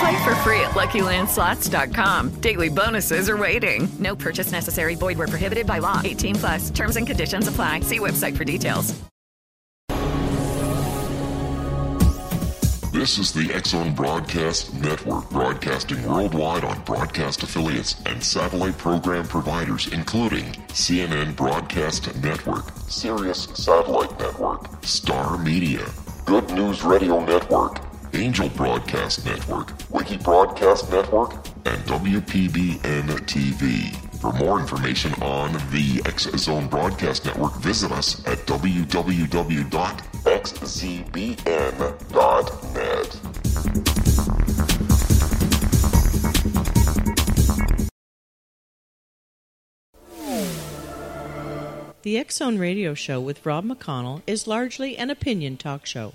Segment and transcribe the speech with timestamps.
[0.00, 2.40] Play for free at LuckyLandSlots.com.
[2.40, 3.86] Daily bonuses are waiting.
[3.98, 4.94] No purchase necessary.
[4.94, 6.00] Void where prohibited by law.
[6.02, 6.70] 18 plus.
[6.70, 7.80] Terms and conditions apply.
[7.80, 8.98] See website for details.
[12.92, 19.26] This is the X Zone Broadcast Network, broadcasting worldwide on broadcast affiliates and satellite program
[19.26, 25.86] providers, including CNN Broadcast Network, Sirius Satellite Network, Star Media,
[26.26, 27.80] Good News Radio Network,
[28.12, 33.94] Angel Broadcast Network, Wiki Broadcast Network, and WPBN TV.
[34.20, 38.80] For more information on the X Zone Broadcast Network, visit us at www.xzbn.net.
[52.02, 56.14] The X Zone Radio Show with Rob McConnell is largely an opinion talk show.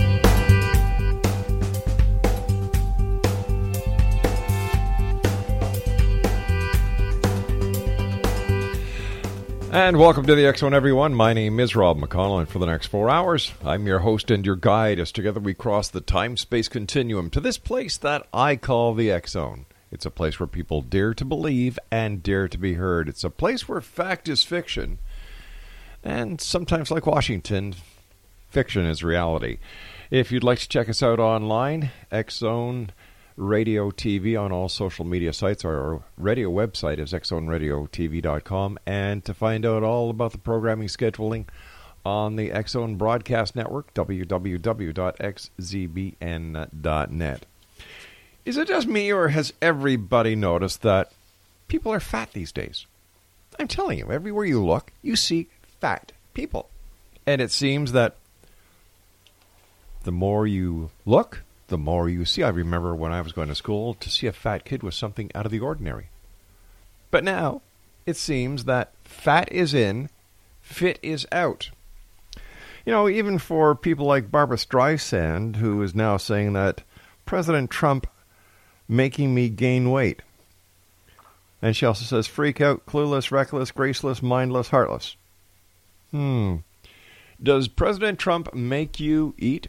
[9.71, 11.13] And welcome to the X Zone, everyone.
[11.15, 14.45] My name is Rob McConnell, and for the next four hours, I'm your host and
[14.45, 18.57] your guide as together we cross the time space continuum to this place that I
[18.57, 19.65] call the X Zone.
[19.89, 23.07] It's a place where people dare to believe and dare to be heard.
[23.07, 24.99] It's a place where fact is fiction,
[26.03, 27.73] and sometimes, like Washington,
[28.49, 29.59] fiction is reality.
[30.09, 32.91] If you'd like to check us out online, X Zone
[33.41, 35.65] Radio TV on all social media sites.
[35.65, 38.77] Our radio website is xzoneradiotv.com.
[38.85, 41.45] And to find out all about the programming scheduling
[42.05, 44.55] on the Xzone Broadcast Network, www.xzbn.net.
[48.45, 51.11] Is it just me, or has everybody noticed that
[51.67, 52.85] people are fat these days?
[53.59, 55.47] I'm telling you, everywhere you look, you see
[55.79, 56.69] fat people.
[57.25, 58.17] And it seems that
[60.03, 62.43] the more you look, the more you see.
[62.43, 65.31] I remember when I was going to school, to see a fat kid was something
[65.33, 66.09] out of the ordinary.
[67.09, 67.61] But now,
[68.05, 70.09] it seems that fat is in,
[70.61, 71.71] fit is out.
[72.85, 76.83] You know, even for people like Barbara Streisand, who is now saying that
[77.25, 78.05] President Trump
[78.87, 80.21] making me gain weight.
[81.61, 85.15] And she also says freak out, clueless, reckless, graceless, mindless, heartless.
[86.11, 86.57] Hmm.
[87.41, 89.67] Does President Trump make you eat?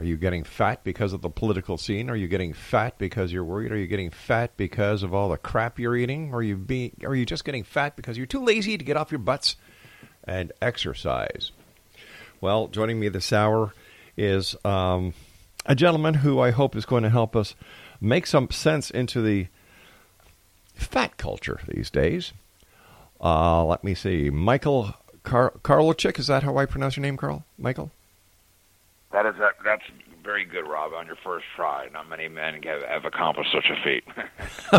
[0.00, 2.08] Are you getting fat because of the political scene?
[2.08, 3.70] Are you getting fat because you're worried?
[3.70, 6.32] Are you getting fat because of all the crap you're eating?
[6.32, 9.12] Are you being are you just getting fat because you're too lazy to get off
[9.12, 9.56] your butts
[10.24, 11.52] and exercise?
[12.40, 13.74] Well, joining me this hour
[14.16, 15.12] is um,
[15.66, 17.54] a gentleman who I hope is going to help us
[18.00, 19.48] make some sense into the
[20.72, 22.32] fat culture these days.
[23.20, 24.30] Uh, let me see.
[24.30, 24.94] Michael
[25.24, 27.44] Kar- Karlochik, is that how I pronounce your name, Carl?
[27.58, 27.90] Michael?
[29.12, 29.54] That is that.
[29.64, 29.82] That's
[30.22, 30.92] very good, Rob.
[30.92, 34.04] On your first try, not many men have, have accomplished such a feat.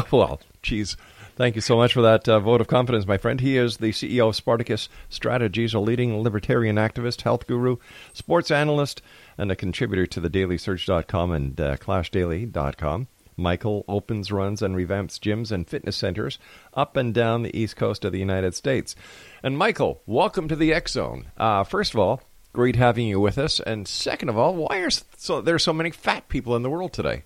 [0.11, 0.95] well, geez,
[1.35, 3.41] thank you so much for that uh, vote of confidence, my friend.
[3.41, 7.77] He is the CEO of Spartacus Strategies, a leading libertarian activist, health guru,
[8.13, 9.01] sports analyst,
[9.37, 13.07] and a contributor to the DailySurge.com and uh, ClashDaily.com.
[13.37, 16.37] Michael opens, runs, and revamps gyms and fitness centers
[16.73, 18.95] up and down the east coast of the United States.
[19.41, 21.31] And Michael, welcome to the X Zone.
[21.37, 22.21] Uh, first of all,
[22.53, 23.59] great having you with us.
[23.59, 26.69] And second of all, why are so there are so many fat people in the
[26.69, 27.23] world today?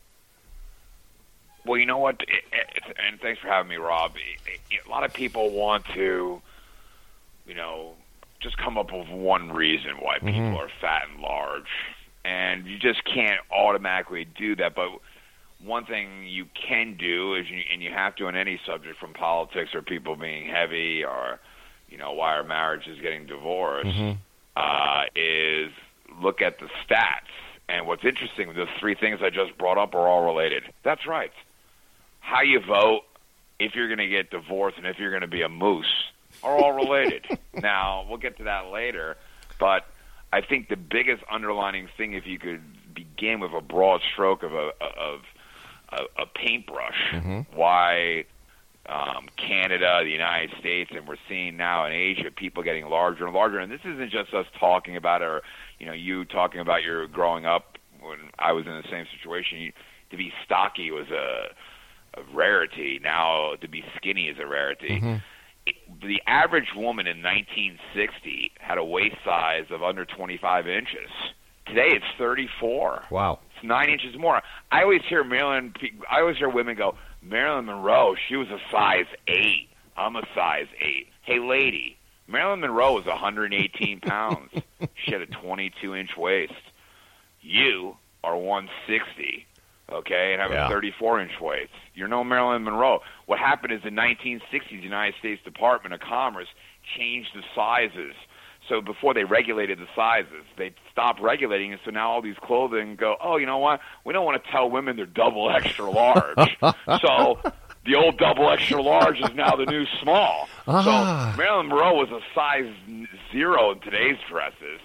[1.66, 2.22] Well, you know what?
[2.22, 4.14] It, it, and thanks for having me, Rob.
[4.46, 6.42] It, a lot of people want to,
[7.48, 7.94] you know,
[8.40, 10.58] just come up with one reason why people Mhm.
[10.60, 11.66] are fat and large,
[12.24, 14.76] and you just can't automatically do that.
[14.76, 14.90] But
[15.64, 19.14] one thing you can do is, you, and you have to on any subject, from
[19.14, 21.40] politics or people being heavy, or
[21.90, 24.18] you know, why our marriage is getting divorced, Mhm.
[24.56, 25.72] Uh, is
[26.22, 27.32] look at the stats.
[27.68, 30.64] And what's interesting, the three things I just brought up are all related.
[30.84, 31.32] That's right.
[32.20, 33.02] How you vote,
[33.60, 36.12] if you're going to get divorced, and if you're going to be a moose
[36.44, 37.26] are all related.
[37.54, 39.18] now, we'll get to that later,
[39.60, 39.86] but
[40.32, 42.62] I think the biggest underlining thing, if you could
[42.94, 45.22] begin with a broad stroke of a of
[45.90, 47.14] a, a paintbrush,
[47.54, 48.26] why
[48.88, 53.34] um, Canada, the United States, and we're seeing now in Asia people getting larger and
[53.34, 53.60] larger.
[53.60, 55.42] And this isn't just us talking about it, or
[55.80, 59.60] you know, you talking about your growing up when I was in the same situation.
[59.60, 59.72] You,
[60.12, 63.00] to be stocky was a, a rarity.
[63.02, 65.00] Now to be skinny is a rarity.
[66.02, 71.10] The average woman in 1960 had a waist size of under 25 inches.
[71.66, 73.06] Today it's 34.
[73.10, 73.40] Wow.
[73.56, 74.44] It's nine inches more.
[74.72, 75.74] I always hear Marilyn.
[76.12, 78.16] I always hear women go, Marilyn Monroe.
[78.28, 79.70] She was a size eight.
[79.98, 81.08] I'm a size eight.
[81.24, 84.52] Hey, lady, Marilyn Monroe was 118 pounds.
[84.96, 86.54] she had a 22 inch waist.
[87.42, 89.46] You are 160.
[89.92, 90.66] Okay, and have Yeah.
[90.66, 91.72] a 34 inch waist.
[91.94, 93.02] You're no Marilyn Monroe.
[93.28, 96.48] What happened is in the 1960s United States Department of Commerce
[96.98, 98.16] changed the sizes.
[98.70, 101.80] So before they regulated the sizes, they stopped regulating it.
[101.86, 103.80] So now all these clothing go, oh, you know what?
[104.04, 106.58] We don't want to tell women they're double extra large.
[106.62, 107.40] so
[107.86, 110.50] the old double extra large is now the new small.
[110.68, 111.32] Ah.
[111.34, 112.72] So Marilyn Monroe was a size
[113.32, 114.82] zero in today's dresses.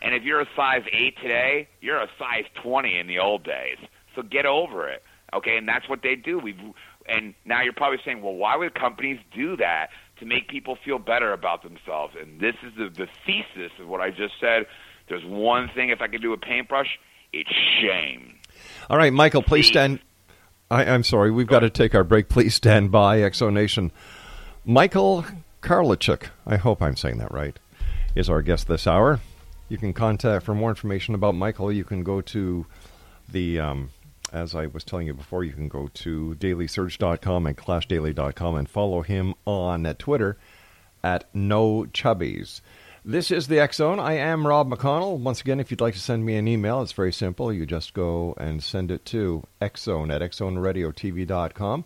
[0.00, 3.78] And if you're a size 8 today, you're a size 20 in the old days.
[4.14, 5.02] So get over it.
[5.32, 6.38] Okay, and that's what they do.
[6.38, 6.60] We've
[7.06, 10.98] and now you're probably saying, "Well, why would companies do that to make people feel
[10.98, 14.66] better about themselves?" And this is the the thesis of what I just said.
[15.08, 16.98] There's one thing if I could do a paintbrush,
[17.32, 17.50] it's
[17.80, 18.38] shame.
[18.88, 20.00] All right, Michael, please stand.
[20.70, 22.28] I, I'm sorry, we've got to take our break.
[22.28, 23.90] Please stand by, Exonation.
[24.64, 25.24] Michael
[25.60, 27.58] Karlichuk, I hope I'm saying that right,
[28.14, 29.20] is our guest this hour.
[29.68, 31.70] You can contact for more information about Michael.
[31.72, 32.66] You can go to
[33.28, 33.90] the, um,
[34.34, 39.02] as I was telling you before, you can go to dailysurge.com and clashdaily.com and follow
[39.02, 40.36] him on Twitter
[41.02, 42.60] at no chubbies.
[43.04, 44.00] This is the Zone.
[44.00, 45.18] I am Rob McConnell.
[45.18, 47.52] Once again, if you'd like to send me an email, it's very simple.
[47.52, 51.84] You just go and send it to xzone at xzoneradiotv.com.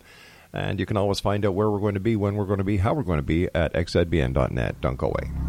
[0.53, 2.63] And you can always find out where we're going to be, when we're going to
[2.63, 4.81] be, how we're going to be at xzbn.net.
[4.81, 5.48] Don't go away.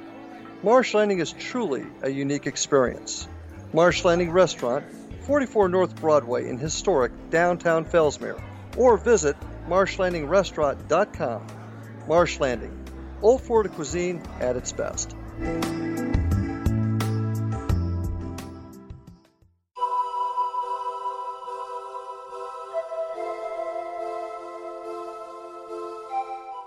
[0.63, 3.27] Marsh Landing is truly a unique experience.
[3.73, 4.85] Marsh Landing Restaurant,
[5.21, 8.39] 44 North Broadway in historic downtown Fellsmere,
[8.77, 9.35] or visit
[9.67, 11.47] marshlandingrestaurant.com.
[12.07, 12.77] Marsh Landing,
[13.23, 15.15] Old Florida cuisine at its best.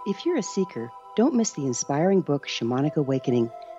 [0.06, 3.50] If you're a seeker, don't miss the inspiring book Shamanic Awakening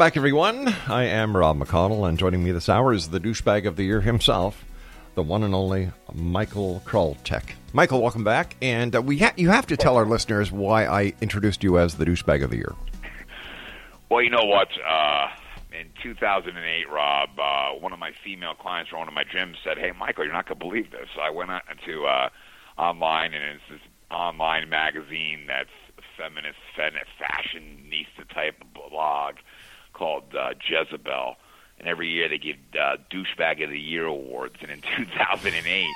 [0.00, 0.74] back, everyone.
[0.88, 4.00] I am Rob McConnell, and joining me this hour is the douchebag of the year
[4.00, 4.64] himself,
[5.14, 7.50] the one and only Michael Kroltek.
[7.74, 8.56] Michael, welcome back.
[8.62, 11.96] And uh, we ha- you have to tell our listeners why I introduced you as
[11.96, 12.74] the douchebag of the year.
[14.08, 14.68] Well, you know what?
[14.88, 15.28] Uh,
[15.78, 19.76] in 2008, Rob, uh, one of my female clients from one of my gyms said,
[19.76, 22.28] "Hey, Michael, you're not going to believe this." So I went on to uh,
[22.78, 23.80] online, and it's this
[24.10, 25.68] online magazine that's
[26.16, 29.34] feminist, feminist, fashionista type blog
[30.00, 31.36] called uh, Jezebel,
[31.78, 34.56] and every year they give uh, douchebag of the year awards.
[34.62, 35.86] And in 2008,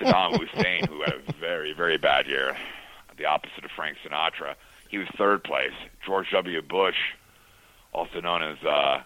[0.00, 2.56] Saddam Hussein, who had a very very bad year,
[3.18, 4.54] the opposite of Frank Sinatra,
[4.88, 5.74] he was third place.
[6.06, 6.62] George W.
[6.62, 6.96] Bush,
[7.92, 9.02] also known as uh,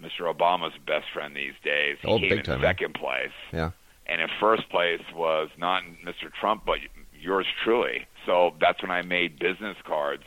[0.00, 0.32] Mr.
[0.32, 3.32] Obama's best friend these days, he Oh, came in time, second place.
[3.52, 3.72] Yeah.
[4.06, 6.32] And in first place was not Mr.
[6.38, 6.78] Trump, but
[7.20, 8.06] yours truly.
[8.26, 10.22] So that's when I made business cards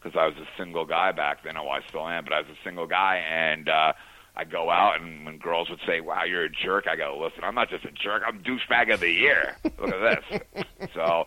[0.00, 1.56] because I was a single guy back then.
[1.56, 3.92] Oh, I still am, but I was a single guy, and uh,
[4.36, 7.44] I go out, and when girls would say, "Wow, you're a jerk," I go, "Listen,
[7.44, 8.22] I'm not just a jerk.
[8.26, 9.56] I'm douchebag of the year.
[9.78, 10.64] Look at this."
[10.94, 11.26] so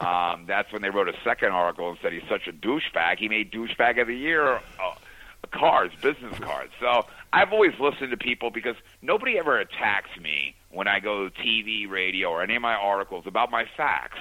[0.00, 3.18] um, that's when they wrote a second article and said he's such a douchebag.
[3.18, 4.60] He made douchebag of the year.
[4.80, 4.94] Uh,
[5.52, 6.72] cards, business cards.
[6.80, 11.34] So I've always listened to people because nobody ever attacks me when I go to
[11.42, 14.18] TV, radio, or any of my articles about my facts.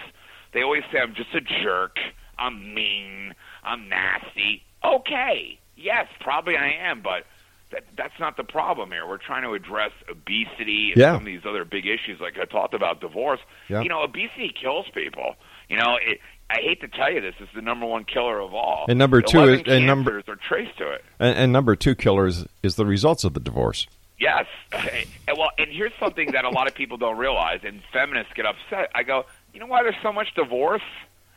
[0.54, 1.96] They always say I'm just a jerk,
[2.38, 4.64] I'm mean, I'm nasty.
[4.84, 7.26] Okay, yes, probably I am, but
[7.72, 9.08] that, that's not the problem here.
[9.08, 11.14] We're trying to address obesity and Yeah.
[11.14, 13.40] some of these other big issues, like I talked about divorce.
[13.70, 13.82] Yeah.
[13.82, 15.36] You know, obesity kills people.
[15.70, 18.54] You know, it, I hate to tell you this, it's the number one killer of
[18.54, 18.86] all.
[18.90, 21.06] And number two is- and number- are traced to it.
[21.20, 23.88] And, and number two killer is, is the results of the divorce.
[24.20, 24.46] Yes.
[24.74, 28.46] And well, and here's something that a lot of people don't realize, and feminists get
[28.46, 28.92] upset.
[28.94, 30.82] I go, you know why there's so much divorce?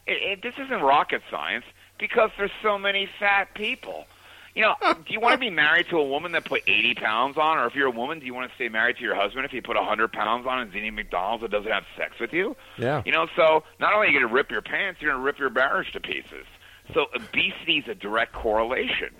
[0.06, 1.64] It, it, this isn't rocket science
[2.06, 4.04] because there's so many fat people.
[4.54, 7.38] You know, do you want to be married to a woman that put 80 pounds
[7.38, 9.46] on, or if you're a woman, do you want to stay married to your husband
[9.46, 12.34] if he put 100 pounds on and is eating McDonald's and doesn't have sex with
[12.34, 12.56] you?
[12.76, 13.02] Yeah.
[13.06, 15.24] You know, so not only are you going to rip your pants, you're going to
[15.24, 16.44] rip your marriage to pieces.
[16.92, 19.14] So obesity is a direct correlation.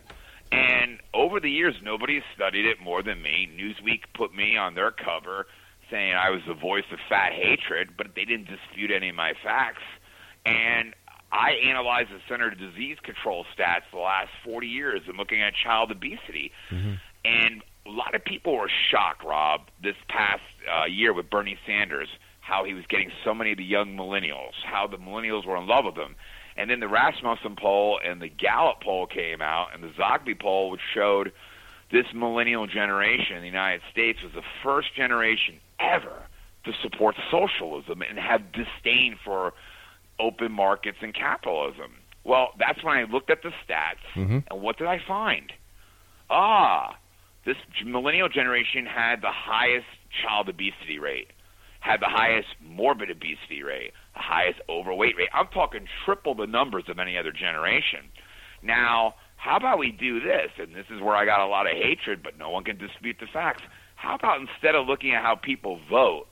[0.52, 3.48] And over the years, nobody's studied it more than me.
[3.58, 5.46] Newsweek put me on their cover
[5.90, 9.32] saying I was the voice of fat hatred, but they didn't dispute any of my
[9.42, 9.82] facts.
[10.44, 10.94] And
[11.34, 15.52] I analyzed the Center of Disease Control stats the last 40 years and looking at
[15.52, 16.52] child obesity.
[17.24, 22.08] And a lot of people were shocked, Rob, this past uh, year with Bernie Sanders,
[22.40, 25.66] how he was getting so many of the young millennials, how the millennials were in
[25.66, 26.14] love with him.
[26.56, 30.70] And then the Rasmussen poll and the Gallup poll came out, and the Zogby poll,
[30.70, 31.32] which showed
[31.90, 36.22] this millennial generation in the United States was the first generation ever
[36.64, 39.52] to support socialism and have disdain for
[40.18, 41.96] open markets and capitalism.
[42.24, 44.44] Well, that's when I looked at the stats, Mhm.
[44.50, 45.52] and what did I find?
[46.30, 46.96] Ah,
[47.44, 49.86] this millennial generation had the highest
[50.22, 51.30] child obesity rate,
[51.80, 55.28] had the highest morbid obesity rate, the highest overweight rate.
[55.34, 58.10] I'm talking triple the numbers of any other generation.
[58.62, 60.50] Now, how about we do this?
[60.58, 63.18] And this is where I got a lot of hatred, but no one can dispute
[63.18, 63.62] the facts.
[63.96, 66.28] How about instead of looking at how people vote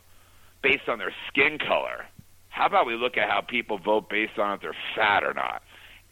[0.63, 2.07] based on their skin color,
[2.53, 5.63] how about we look at how people vote based on if they're fat or not?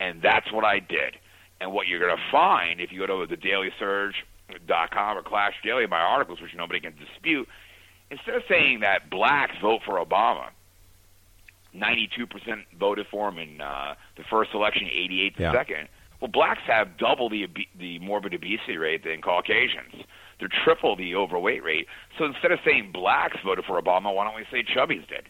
[0.01, 1.17] And that's what I did.
[1.61, 5.87] And what you're going to find if you go to the dailysurge.com or Clash Daily,
[5.87, 7.47] my articles, which nobody can dispute,
[8.11, 10.49] instead of saying that blacks vote for Obama,
[11.75, 12.27] 92%
[12.79, 15.53] voted for him in uh, the first election, 88 the Yeah.
[15.53, 15.89] second.
[16.21, 17.47] Well, blacks have double the
[17.79, 20.05] the morbid obesity rate than Caucasians.
[20.39, 21.87] They're triple the overweight rate.
[22.19, 25.29] So instead of saying blacks voted for Obama, why don't we say chubbies did?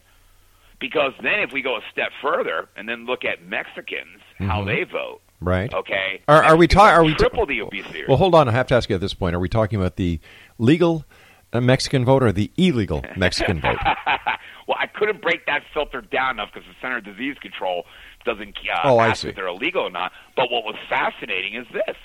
[0.81, 4.65] Because then if we go a step further and then look at Mexicans, how Mhm.
[4.65, 5.73] they vote, Right.
[5.73, 6.21] okay?
[6.27, 6.93] Are, are we talking?
[6.95, 8.03] Are we triple the obesity?
[8.07, 8.49] Well, hold on.
[8.49, 9.35] I have to ask you at this point.
[9.35, 10.19] Are we talking about the
[10.57, 11.05] legal
[11.53, 13.77] uh, Mexican vote or the illegal Mexican vote?
[14.67, 17.85] well, I couldn't break that filter down enough because the Center of Disease Control
[18.25, 19.29] doesn't uh, Oh, I ask see.
[19.29, 20.11] if they're illegal or not.
[20.35, 21.95] But what was fascinating is this: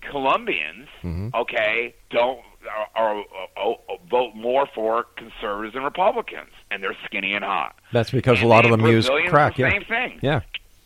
[0.00, 1.34] Colombians, Mhm.
[1.34, 2.40] okay, don't
[2.94, 3.24] are,
[4.10, 7.74] vote more for conservatives and Republicans, and they're skinny and hot.
[7.92, 9.54] That's because a lot of them use crack.
[9.56, 9.70] the Yeah.
[9.70, 10.18] same thing.
[10.22, 10.40] Yeah.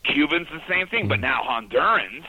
[0.04, 1.08] Cubans, the same thing.
[1.08, 2.24] But now Hondurans,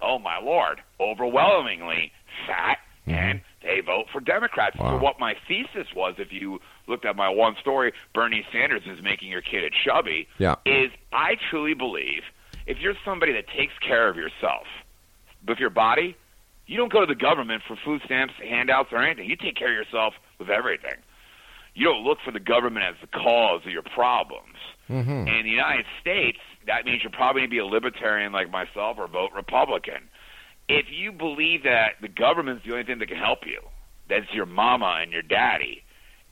[0.00, 2.12] oh my lord, overwhelmingly
[2.46, 4.76] fat, and they vote for Democrats.
[4.78, 9.00] So what my thesis was, if you looked at my one story, Bernie Sanders is
[9.02, 10.56] making your kid a chubby, Yeah.
[10.64, 12.24] is I truly believe
[12.66, 14.66] if you're somebody that takes care of yourself
[15.46, 16.16] with your body,
[16.70, 19.28] you don't go to the government for food stamps, handouts, or anything.
[19.28, 20.94] You take care of yourself with everything.
[21.74, 24.54] You don't look for the government as the cause of your problems.
[24.88, 25.10] Mm-hmm.
[25.10, 28.52] And in the United States, that means you're probably going to be a libertarian like
[28.52, 30.08] myself or vote Republican.
[30.68, 33.60] If you believe that the government's the only thing that can help you,
[34.08, 35.82] that's your mama and your daddy,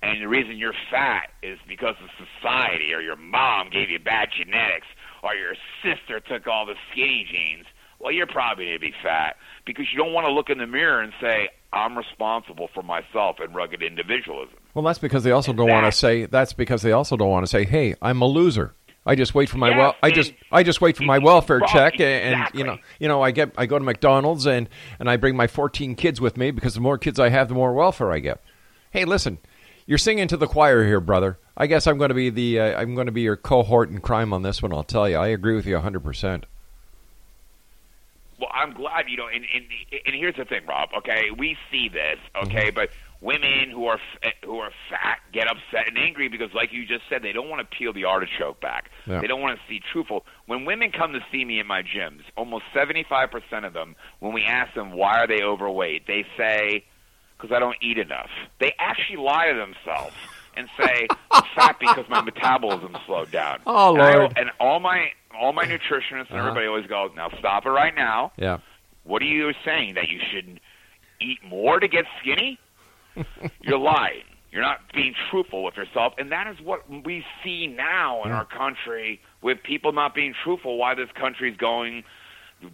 [0.02, 4.28] and the reason you're fat is because of society or your mom gave you bad
[4.30, 4.86] genetics
[5.24, 7.66] or your sister took all the skinny genes,
[8.00, 10.66] well, you're probably going to be fat because you don't want to look in the
[10.66, 14.56] mirror and say, I'm responsible for myself and rugged individualism.
[14.74, 16.26] Well, that's because they also don't want to say.
[16.26, 18.74] That's because they also don't want to say, "Hey, I'm a loser.
[19.04, 19.96] I just wait for my Yes, well.
[20.02, 22.58] I just I just wait for my welfare Right, check, and exactly.
[22.60, 25.46] you know, you know, I get I go to McDonald's and and I bring my
[25.46, 28.40] 14 kids with me because the more kids I have, the more welfare I get.
[28.90, 29.38] Hey, listen,
[29.86, 31.38] you're singing to the choir here, brother.
[31.56, 34.00] I guess I'm going to be the uh, I'm going to be your cohort in
[34.00, 34.72] crime on this one.
[34.72, 36.00] I'll tell you, I agree with you 100.
[36.00, 36.46] percent
[38.38, 39.26] Well, I'm glad you know.
[39.26, 39.64] And, and
[40.06, 40.90] and here's the thing, Rob.
[40.98, 42.18] Okay, we see this.
[42.44, 42.74] Okay, mm-hmm.
[42.74, 46.72] but women who are f- eh, who are fat get upset and angry because, like
[46.72, 48.90] you just said, they don't want to peel the artichoke back.
[49.06, 49.20] Yeah.
[49.20, 50.24] They don't want to see truthful.
[50.46, 54.32] When women come to see me in my gyms, almost 75 percent of them, when
[54.32, 56.84] we ask them why are they overweight, they say
[57.36, 58.30] because I don't eat enough.
[58.60, 60.14] They actually lie to themselves
[60.56, 63.60] and say I'm fat because my metabolism slowed down.
[63.66, 64.32] Oh, And I- Lord.
[64.38, 66.38] and all my all my nutritionists and Uh-huh.
[66.38, 68.32] everybody always goes, now stop it right now.
[68.36, 68.58] Yeah.
[69.04, 70.60] What are you saying that you should
[71.20, 72.58] eat more to get skinny?
[73.62, 74.22] You're lying.
[74.50, 78.46] You're not being truthful with yourself, and that is what we see now in our
[78.46, 80.78] country with people not being truthful.
[80.78, 82.04] Why this country's going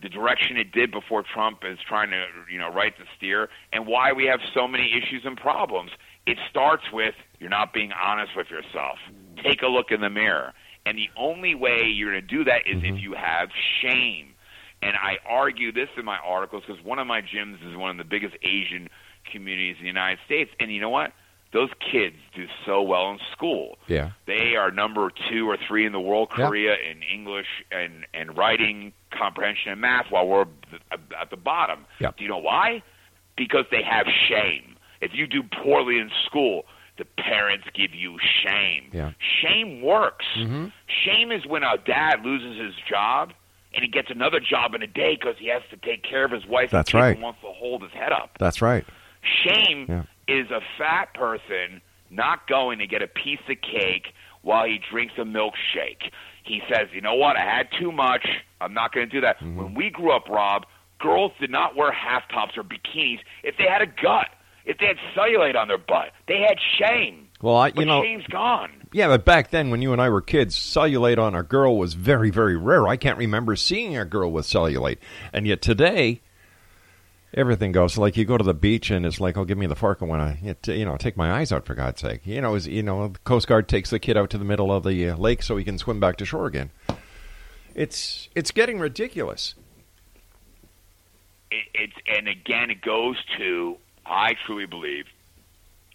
[0.01, 3.87] the direction it did before Trump is trying to, you know, right the steer, and
[3.87, 5.91] why we have so many issues and problems.
[6.27, 8.99] It starts with you're not being honest with yourself.
[9.43, 10.53] Take a look in the mirror,
[10.87, 12.97] and the only way you're going to do that is if mm-hmm.
[12.97, 13.49] you have
[13.81, 14.35] shame.
[14.83, 17.97] And I argue this in my articles because one of my gyms is one of
[17.97, 18.89] the biggest Asian
[19.33, 21.13] communities in the United States, and you know what?
[21.55, 23.79] Those kids do so well in school.
[23.87, 24.11] Yeah.
[24.27, 26.49] They are number two or three in the world, Yeah.
[26.49, 30.47] Korea, in English and and writing comprehension and math, while we're
[30.91, 31.87] at the bottom.
[32.01, 32.11] Yeah.
[32.17, 32.83] Do you know why?
[33.37, 34.77] Because they have shame.
[35.01, 36.65] If you do poorly in school,
[36.97, 38.85] the parents give you shame.
[38.93, 39.13] Yeah.
[39.43, 40.25] Shame works.
[40.39, 40.67] Mm-hmm.
[41.05, 43.33] Shame is when a dad loses his job
[43.75, 46.31] and he gets another job in a day because he has to take care of
[46.31, 47.21] his wife That's and right.
[47.21, 48.31] wants to hold his head up.
[48.39, 48.85] That's right.
[49.23, 50.03] Shame Yeah.
[50.29, 51.81] is a fat person
[52.11, 54.09] not going to get a piece of cake
[54.43, 56.11] while he drinks a milkshake.
[56.45, 57.37] He says, "You know what?
[57.37, 58.27] I had too much.
[58.61, 60.67] I'm not going to do that." When we grew up, Rob,
[61.01, 64.29] girls did not wear half tops or bikinis if they had a gut,
[64.65, 66.11] if they had cellulite on their butt.
[66.27, 67.29] They had shame.
[67.43, 68.71] Well, I, you But know, shame's gone.
[68.93, 71.95] yeah, but back then when you and I were kids, cellulite on a girl was
[71.95, 72.89] very, very rare.
[72.89, 74.99] I can't remember seeing a girl with cellulite,
[75.33, 76.23] and yet today,
[77.35, 79.75] everything goes like you go to the beach and it's like, oh, give me the
[79.75, 82.21] fork, when I want to, you know, take my eyes out for God's sake.
[82.25, 84.73] You know, is you know, the Coast Guard takes the kid out to the middle
[84.73, 86.71] of the uh, lake so he can swim back to shore again.
[87.75, 89.55] It's it's getting ridiculous.
[91.51, 95.07] it, it's and again it goes to I truly believe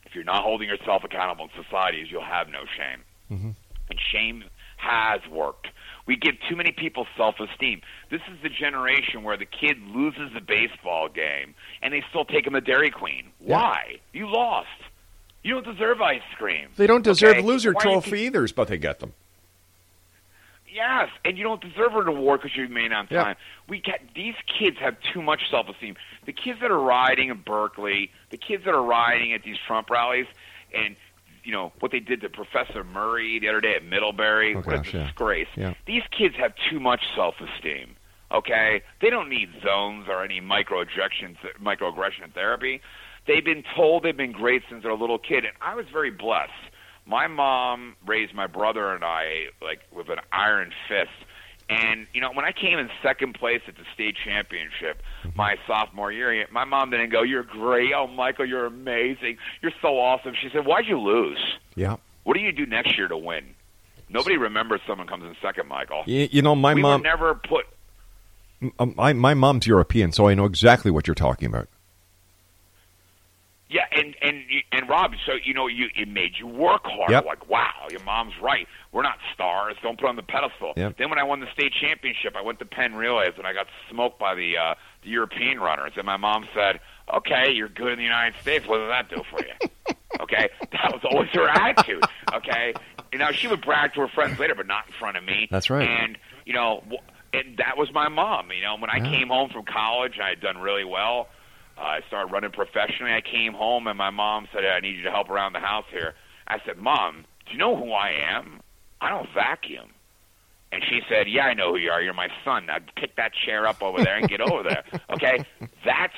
[0.05, 3.49] if you're not holding yourself accountable in societies, you'll have no shame, Mm-hmm.
[3.91, 4.43] and shame
[4.77, 5.67] has worked.
[6.07, 7.81] We give too many people self-esteem.
[8.09, 12.47] This is the generation where the kid loses the baseball game and they still take
[12.47, 13.27] him to Dairy Queen.
[13.37, 13.97] Why?
[14.13, 14.67] You lost.
[15.43, 16.69] You don't deserve ice cream.
[16.77, 17.41] They don't deserve Okay?
[17.43, 19.13] loser Why trophy either, but they get them.
[20.71, 23.23] Yes, and you don't deserve an award because you remain on Yeah.
[23.23, 23.35] time.
[23.67, 25.95] We get these kids have too much self-esteem.
[26.29, 29.89] The kids that are riding in Berkeley, the kids that are riding at these Trump
[29.89, 30.27] rallies,
[30.71, 30.95] and
[31.43, 34.53] you know what they did to Professor Murray the other day at Middlebury.
[34.53, 35.03] Oh, what gosh, a yeah.
[35.05, 35.47] disgrace!
[35.55, 35.73] Yeah.
[35.87, 37.95] These kids have too much self-esteem.
[38.31, 42.79] Okay, they don't need zones or any microaggression microaggression therapy.
[43.25, 46.11] They've been told they've been great since they're a little kid, and I was very
[46.11, 46.51] blessed.
[47.07, 51.09] My mom raised my brother and I like with an iron fist.
[51.69, 55.01] And you know, when I came in second place at the state championship
[55.35, 59.99] my sophomore year, my mom didn't go, "You're great, oh Michael, you're amazing, you're so
[59.99, 61.39] awesome." She said, "Why'd you lose?
[61.75, 61.97] Yeah.
[62.23, 63.43] What do you do next year to win?"
[64.09, 66.01] Nobody remembers someone comes in second, Michael.
[66.07, 67.67] You, you know, my we mom, never put.
[68.79, 71.67] um, my my mom's European, so I know exactly what you're talking about.
[73.69, 77.11] Yeah, and and and Rob, so you know, you it made you work hard.
[77.11, 77.25] Yep.
[77.25, 78.67] Like, wow, your mom's right.
[79.89, 79.95] We're not stars.
[79.95, 80.73] Don't put on the pedestal.
[80.75, 80.97] Yep.
[80.97, 83.67] Then when I won the state championship, I went to Penn Relays and I got
[83.89, 85.93] smoked by the uh, the European runners.
[85.95, 86.79] And my mom said,
[87.13, 88.67] "Okay, you're good in the United States.
[88.67, 92.05] What does that do for you?" okay, that was always her attitude.
[92.33, 92.73] Okay,
[93.11, 95.47] you know, she would brag to her friends later, but not in front of me.
[95.49, 95.87] That's right.
[95.87, 96.83] And you know,
[97.33, 98.51] and that was my mom.
[98.51, 99.09] You know, when I Yeah.
[99.11, 101.29] came home from college, I had done really well.
[101.77, 103.13] Uh, I started running professionally.
[103.13, 105.85] I came home and my mom said, "I need you to help around the house
[105.91, 106.15] here."
[106.47, 108.58] I said, "Mom, do you know who I am?
[109.01, 109.89] I don't vacuum."
[110.71, 112.01] And she said, "Yeah, I know who you are.
[112.01, 112.67] You're my son.
[112.67, 115.43] Now pick that chair up over there and get over there." Okay,
[115.83, 116.13] that's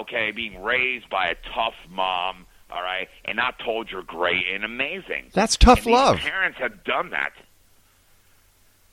[0.00, 0.32] okay.
[0.32, 5.30] Being raised by a tough mom, all right, and not told you're great and amazing.
[5.32, 6.16] That's tough And love.
[6.18, 7.32] Parents have done that.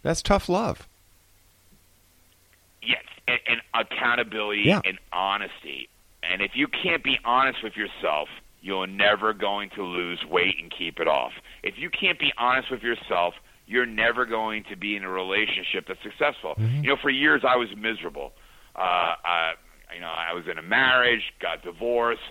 [0.03, 0.87] That's tough love.
[2.81, 4.81] Yes, and, and accountability Yeah.
[4.85, 5.89] and honesty.
[6.23, 8.29] And if you can't be honest with yourself,
[8.61, 11.31] you're never going to lose weight and keep it off.
[11.63, 13.33] If you can't be honest with yourself,
[13.65, 16.55] you're never going to be in a relationship that's successful.
[16.57, 16.83] Mm-hmm.
[16.83, 18.31] You know, for years I was miserable.
[18.75, 18.79] Uh,
[19.23, 19.53] I,
[19.93, 22.21] you know, I was in a marriage, got divorced,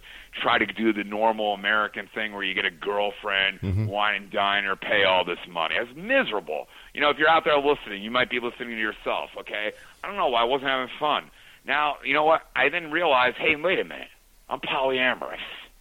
[0.41, 3.87] tried to do the normal American thing where you get a girlfriend, Mhm.
[3.87, 5.77] wine and dine her, pay all this money.
[5.77, 6.69] I was miserable.
[6.95, 9.73] You know, if you're out there listening, you might be listening to yourself, okay?
[10.03, 11.25] I don't know why I wasn't having fun.
[11.65, 12.43] Now, you know what?
[12.57, 14.09] I then realized, hey, wait a minute.
[14.49, 15.37] I'm polyamorous,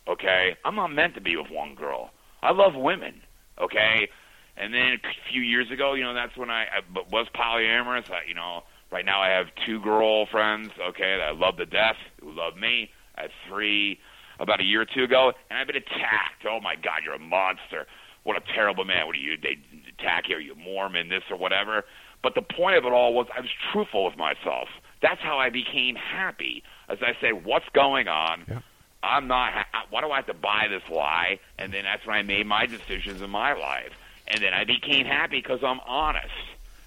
[0.08, 0.56] okay?
[0.66, 2.12] I'm not meant to be with one girl.
[2.44, 3.22] I love women,
[3.60, 4.10] okay?
[4.56, 6.80] And then a few years ago, you know, that's when I, I
[7.12, 8.10] was polyamorous.
[8.10, 11.98] I, you know, right now I have two girlfriends, okay, that I love to death,
[12.22, 12.90] who love me.
[13.16, 14.00] I had three
[14.40, 16.46] about a year or two ago, and I've been attacked.
[16.50, 17.88] Oh my God, you're a monster!
[18.24, 19.08] What a terrible man!
[19.08, 19.38] What are you?
[19.42, 19.58] They
[19.98, 20.36] attack you?
[20.36, 21.10] Are you Mormon?
[21.10, 21.86] This or whatever?
[22.22, 24.68] But the point of it all was I was truthful with myself.
[25.02, 26.64] That's how I became happy.
[26.90, 28.64] As I said, what's going on?
[29.08, 29.66] I'm not.
[29.90, 31.40] Why do I have to buy this lie?
[31.58, 33.92] And then that's when I made my decisions in my life.
[34.28, 36.28] And then I became happy because I'm honest.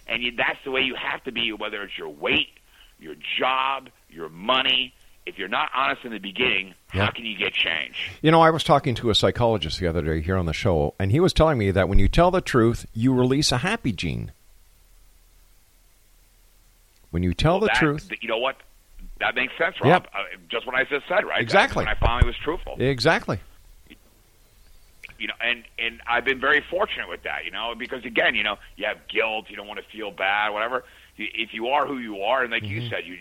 [0.06, 2.48] And you, that's the way you have to be, whether it's your weight,
[2.98, 4.92] your job, your money.
[5.26, 7.04] If you're not honest in the beginning, Yeah.
[7.06, 8.10] how can you get change?
[8.22, 10.94] You know, I was talking to a psychologist the other day here on the show,
[10.98, 13.92] and he was telling me that when you tell the truth, you release a happy
[13.92, 14.32] gene.
[17.10, 18.56] When you tell the That- truth, You know what?
[19.20, 20.04] That makes sense, Rob.
[20.04, 20.12] Yep.
[20.14, 20.18] Uh,
[20.50, 21.42] just what I just said, right?
[21.42, 21.84] Exactly.
[21.84, 22.76] When I finally was truthful.
[22.78, 23.38] exactly.
[25.18, 28.42] you know, and and I've been very fortunate with that, you know, because again, you
[28.42, 30.84] know, you have guilt, you don't want to feel bad, whatever.
[31.18, 33.18] If you are who you are, and like you said, you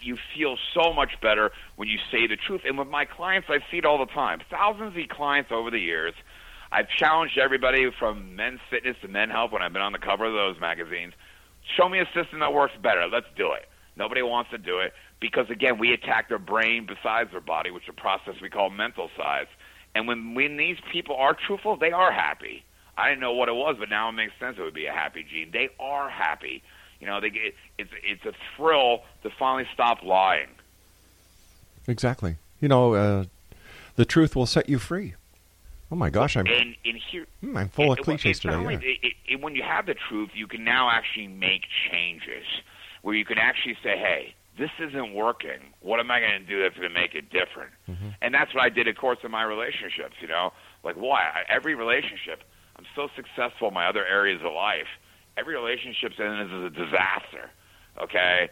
[0.00, 2.60] you feel so much better when you say the truth.
[2.64, 4.40] And with my clients, I see it all the time.
[4.48, 6.14] Thousands of clients over the years.
[6.72, 10.26] I've challenged everybody from men's fitness to men health when I've been on the cover
[10.26, 11.14] of those magazines.
[11.76, 13.08] Show me a system that works better.
[13.08, 13.68] Let's do it.
[13.96, 17.84] Nobody wants to do it because again, we attack their brain besides their body, which
[17.84, 19.46] is a process we call mental size.
[19.94, 22.64] And when when these people are truthful, they are happy.
[22.96, 24.58] I didn't know what it was, but now it makes sense.
[24.58, 25.50] It would be a happy gene.
[25.52, 26.62] They are happy.
[27.00, 30.48] You know, they get it's it's a thrill to finally stop lying.
[31.86, 32.36] Exactly.
[32.60, 33.24] You know, uh,
[33.96, 35.14] the truth will set you free.
[35.90, 38.54] Oh my gosh, I'm and, and here Hmm, I'm full of cliches today.
[38.54, 38.80] only- yeah.
[39.08, 42.44] it- it- when you have the truth, you can now actually make changes
[43.02, 45.60] where you can actually say, "Hey, this isn't working.
[45.80, 48.10] What am I going to do that's going to make it different?" Mm-hmm.
[48.22, 50.16] And that's what I did, of course, in my relationships.
[50.20, 50.52] You know,
[50.84, 52.44] like why I, every relationship,
[52.76, 54.90] I'm so successful in my other areas of life.
[55.36, 57.50] Every relationship then is a disaster.
[58.00, 58.48] Okay,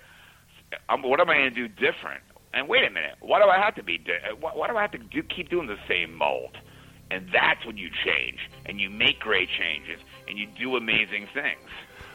[0.89, 2.23] I'm, what am I going to do different?
[2.55, 3.99] And wait a minute, why do I have to be?
[3.99, 6.57] Di- why, why do I have to do, keep doing the same mold?
[7.11, 11.69] And that's when you change and you make great changes and you do amazing things.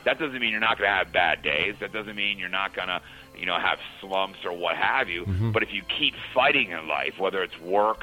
[0.06, 1.75] That doesn't mean you're not going to have bad days.
[1.79, 3.01] That doesn't mean you're not going to,
[3.38, 5.24] you know, have slumps or what have you.
[5.26, 5.52] Mm-hmm.
[5.52, 8.02] But if you keep fighting in life, whether it's work,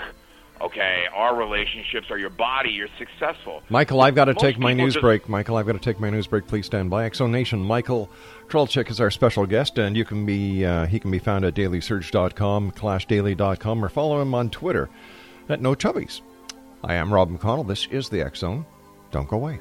[0.60, 3.62] okay, our relationships or your body, you're successful.
[3.68, 5.28] Michael, I've got to Most take my news just- break.
[5.28, 6.46] Michael, I've got to take my news break.
[6.46, 7.08] Please stand by.
[7.08, 8.10] Exo Nation, Michael
[8.48, 11.54] Krolchik is our special guest, and you can be uh, he can be found at
[11.54, 14.90] dailysurge.com, clashdaily.com, or follow him on Twitter
[15.48, 16.20] at No Chubbies.
[16.82, 17.66] I am Rob McConnell.
[17.66, 18.64] This is the Zone.
[19.10, 19.60] Don't go away.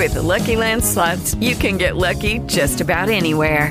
[0.00, 3.70] With the Lucky Land slots, you can get lucky just about anywhere.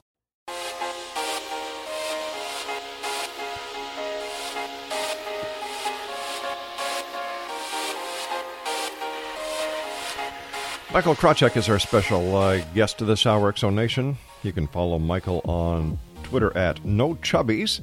[10.93, 14.17] Michael Karolchyk is our special uh, guest to this hour, X Zone Nation.
[14.43, 17.79] You can follow Michael on Twitter at No Chubbies,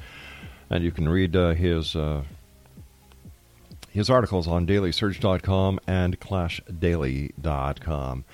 [0.68, 2.22] and you can read uh, his uh,
[3.88, 8.24] his articles on DailySurge.com and ClashDaily.com.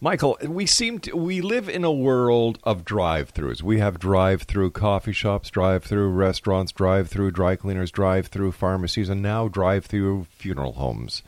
[0.00, 3.62] Michael, we seem to, we live in a world of drive-throughs.
[3.62, 10.24] We have drive-through coffee shops, drive-through restaurants, drive-through dry cleaners, drive-through pharmacies, and now drive-through
[10.30, 11.22] funeral homes.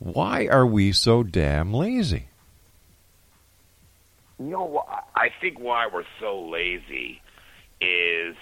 [0.00, 2.26] Why are we so damn lazy?
[4.38, 4.84] You know,
[5.14, 7.20] I think why we're so lazy
[7.82, 8.34] is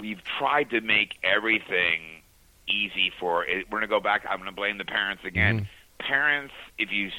[0.00, 2.22] we've tried to make everything
[2.66, 3.44] easy for.
[3.44, 3.66] It.
[3.70, 4.24] We're going to go back.
[4.28, 5.56] I'm going to blame the parents again.
[5.60, 6.08] Mm-hmm.
[6.08, 7.10] Parents, if you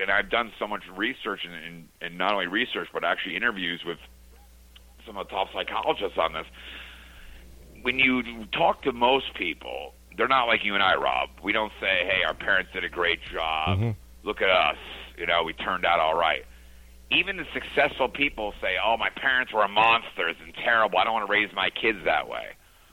[0.00, 3.82] and I've done so much research and, and, and not only research but actually interviews
[3.86, 3.98] with
[5.06, 6.46] some of the top psychologists on this.
[7.82, 11.30] When you talk to most people, they're not like you and I, Rob.
[11.42, 13.78] We don't say, "Hey, our parents did a great job.
[13.78, 13.90] Mm-hmm.
[14.26, 14.76] Look at us.
[15.18, 16.44] You know, we turned out all right."
[17.10, 20.98] Even the successful people say, "Oh, my parents were monsters and terrible.
[20.98, 22.46] I don't want to raise my kids that way."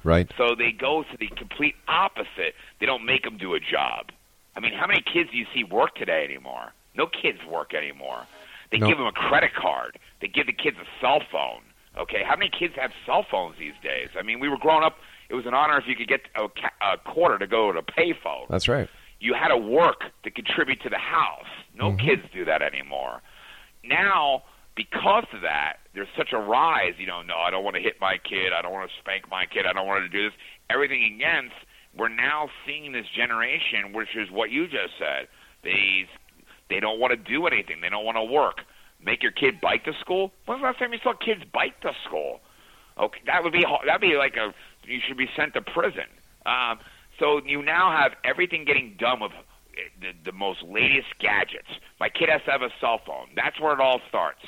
[0.04, 0.32] Right.
[0.38, 2.56] So they go to the complete opposite.
[2.80, 4.12] They don't make them do a job.
[4.56, 6.74] I mean, how many kids do you see work today anymore?
[6.96, 8.26] No kids work anymore.
[8.72, 8.88] They No.
[8.88, 10.00] give them a credit card.
[10.20, 11.62] They give the kids a cell phone.
[11.98, 14.10] Okay, how many kids have cell phones these days?
[14.18, 14.98] I mean, we were growing up.
[15.32, 16.44] It was an honor if you could get a,
[16.86, 18.50] a quarter to go to a payphone.
[18.50, 18.90] That's right.
[19.22, 21.46] You had to work to contribute to the house.
[21.74, 22.00] No Mhm.
[22.06, 23.22] kids do that anymore.
[23.84, 24.44] Now,
[24.76, 26.96] because of that, there's such a rise.
[26.98, 28.52] You know, no, I don't want to hit my kid.
[28.52, 29.66] I don't want to spank my kid.
[29.66, 30.38] I don't want to do this.
[30.70, 31.56] Everything against.
[31.96, 35.28] We're now seeing this generation, which is what you just said.
[35.64, 36.08] They
[36.70, 37.82] they don't want to do anything.
[37.82, 38.62] They don't want to work.
[39.04, 40.32] Make your kid bike to school.
[40.46, 42.40] When's the last time you saw kids bike to school?
[42.98, 46.10] Okay, that would be that'd be like a you should be sent to prison.
[46.46, 46.80] Um,
[47.20, 49.32] so you now have everything getting done with
[49.78, 51.70] eh, the, the most latest gadgets.
[52.00, 53.28] My kid has to have a cell phone.
[53.36, 54.42] That's where it all starts.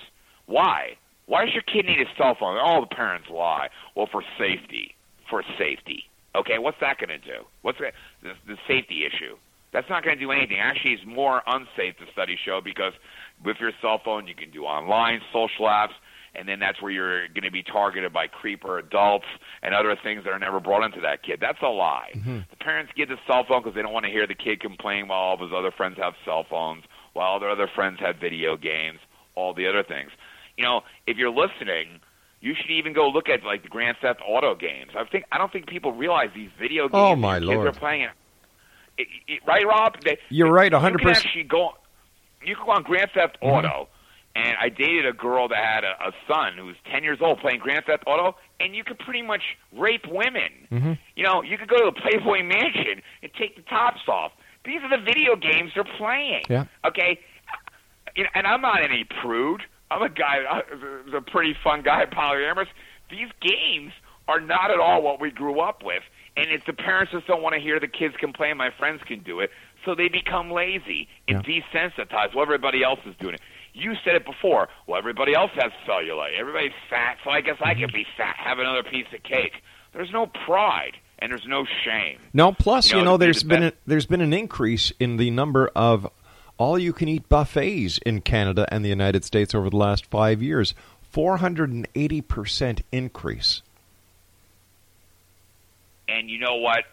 [0.46, 0.98] Why?
[1.26, 2.58] Why does your kid need a cell phone?
[2.58, 3.69] All the parents lie.
[3.96, 4.96] Well, for safety.
[5.30, 6.06] For safety.
[6.36, 7.46] Okay, what's that going to do?
[7.62, 9.38] What's the, the safety issue?
[9.72, 10.58] That's not going to do anything.
[10.60, 12.93] Actually, it's more unsafe, the studies show, because
[13.43, 15.94] with your cell phone, you can do online social apps,
[16.36, 19.25] and then that's where you're going to be targeted by creeper adults
[19.62, 21.38] and other things that are never brought into that kid.
[21.40, 22.12] That's a lie.
[22.13, 25.08] The parents give the cell phone because they don't want to hear the kid complain
[25.08, 28.17] while all of his other friends have cell phones, while all their other friends have
[28.17, 29.00] video games,
[29.36, 30.12] all the other things.
[30.58, 32.00] You know, if you're listening,
[32.42, 34.92] you should even go look at like the Grand Theft Auto games.
[34.98, 37.67] I think I don't think people realize these video games Oh, my these Lord.
[37.67, 38.08] kids are playing.
[38.98, 39.96] It, it, it, right, Rob?
[40.04, 40.92] They, You're right, You 100%.
[40.92, 41.69] You can actually go.
[42.46, 43.84] You can go on Grand Theft Mm-hmm.
[44.36, 47.40] And I dated a girl that had a, a son who was ten years old
[47.40, 50.50] playing Grand Theft Auto, and you could pretty much rape women.
[50.71, 50.94] Mm-hmm.
[51.15, 54.31] You know, you could go to the Playboy Mansion and take the tops off.
[54.65, 56.44] These are the video games they're playing.
[56.50, 56.65] Yeah.
[56.86, 57.19] Okay.
[58.15, 59.62] You know, and I'm not any prude.
[59.92, 62.67] I'm a guy, uh, a pretty fun guy, polyamorous.
[63.10, 63.92] These games
[64.27, 66.04] are not at all what we grew up with.
[66.36, 68.58] And it's the parents just don't want to hear the kids complain.
[68.58, 69.52] My friends can do it,
[69.86, 72.34] so they become lazy and desensitized.
[72.34, 73.42] Well, everybody else is doing it.
[73.74, 74.69] You said it before.
[74.86, 76.38] Well, everybody else has cellulite.
[76.38, 78.36] Everybody's fat, so I guess I can be fat.
[78.38, 79.63] Have another piece of cake.
[79.94, 82.19] There's no pride and there's no shame.
[82.34, 84.34] No, plus You you know, know, to be there's the been a, there's been an
[84.34, 86.08] increase in the number of
[86.58, 90.76] all-you-can-eat buffets in Canada and the United States over the last five years.
[91.02, 93.62] Four hundred and eighty percent increase.
[96.08, 96.86] And you know what?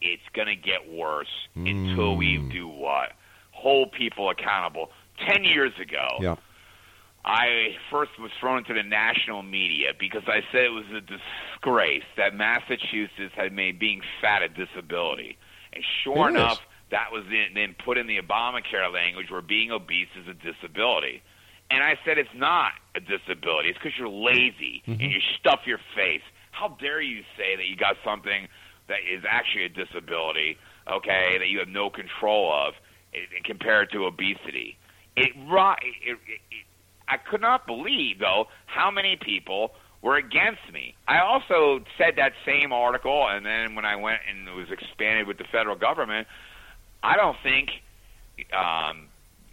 [0.00, 2.48] It's going to get worse until we hmm.
[2.50, 3.12] do what?
[3.52, 4.90] Hold people accountable.
[5.18, 6.36] Ten years ago, Yeah.
[7.24, 12.04] I first was thrown into the national media because I said it was a disgrace
[12.16, 15.38] that Massachusetts had made being fat a disability.
[15.72, 16.36] And sure It is.
[16.36, 16.60] enough,
[16.90, 21.22] that was in, then put in the Obamacare language where being obese is a disability.
[21.70, 23.70] And I said it's not a disability.
[23.70, 26.22] It's because you're lazy and you stuff your face.
[26.50, 28.48] How dare you say that you got something
[28.88, 32.74] that is actually a disability, okay, that you have no control of,
[33.14, 34.76] eh, compared to obesity?
[35.16, 36.40] It, it, it, it
[37.06, 40.94] I could not believe, though, how many people were against me.
[41.08, 45.26] I also said that same article, and then when I went and it was expanded
[45.26, 46.26] with the federal government,
[47.02, 47.70] I don't think
[48.52, 49.08] um,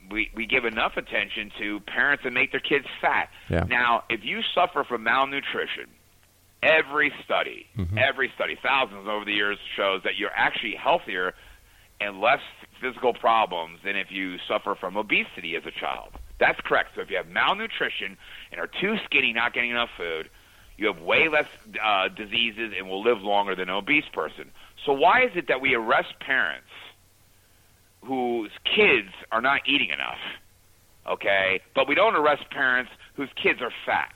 [0.10, 3.30] we we give enough attention to parents that make their kids fat.
[3.50, 3.66] Yeah.
[3.68, 5.88] Now, if you suffer from malnutrition,
[6.64, 7.98] every study, Mhm.
[7.98, 11.34] every study, thousands over the years shows that you're actually healthier
[12.00, 12.42] and less
[12.82, 16.10] physical problems than if you suffer from obesity as a child.
[16.40, 16.90] That's correct.
[16.96, 18.18] So if you have malnutrition
[18.52, 20.30] and are too skinny, not getting enough food,
[20.78, 21.46] you have way less
[21.84, 24.52] uh, diseases and will live longer than an obese person.
[24.86, 26.68] So why is it that we arrest parents
[28.04, 30.18] whose kids are not eating enough?
[31.08, 34.14] Okay, but we don't arrest parents whose kids are fat.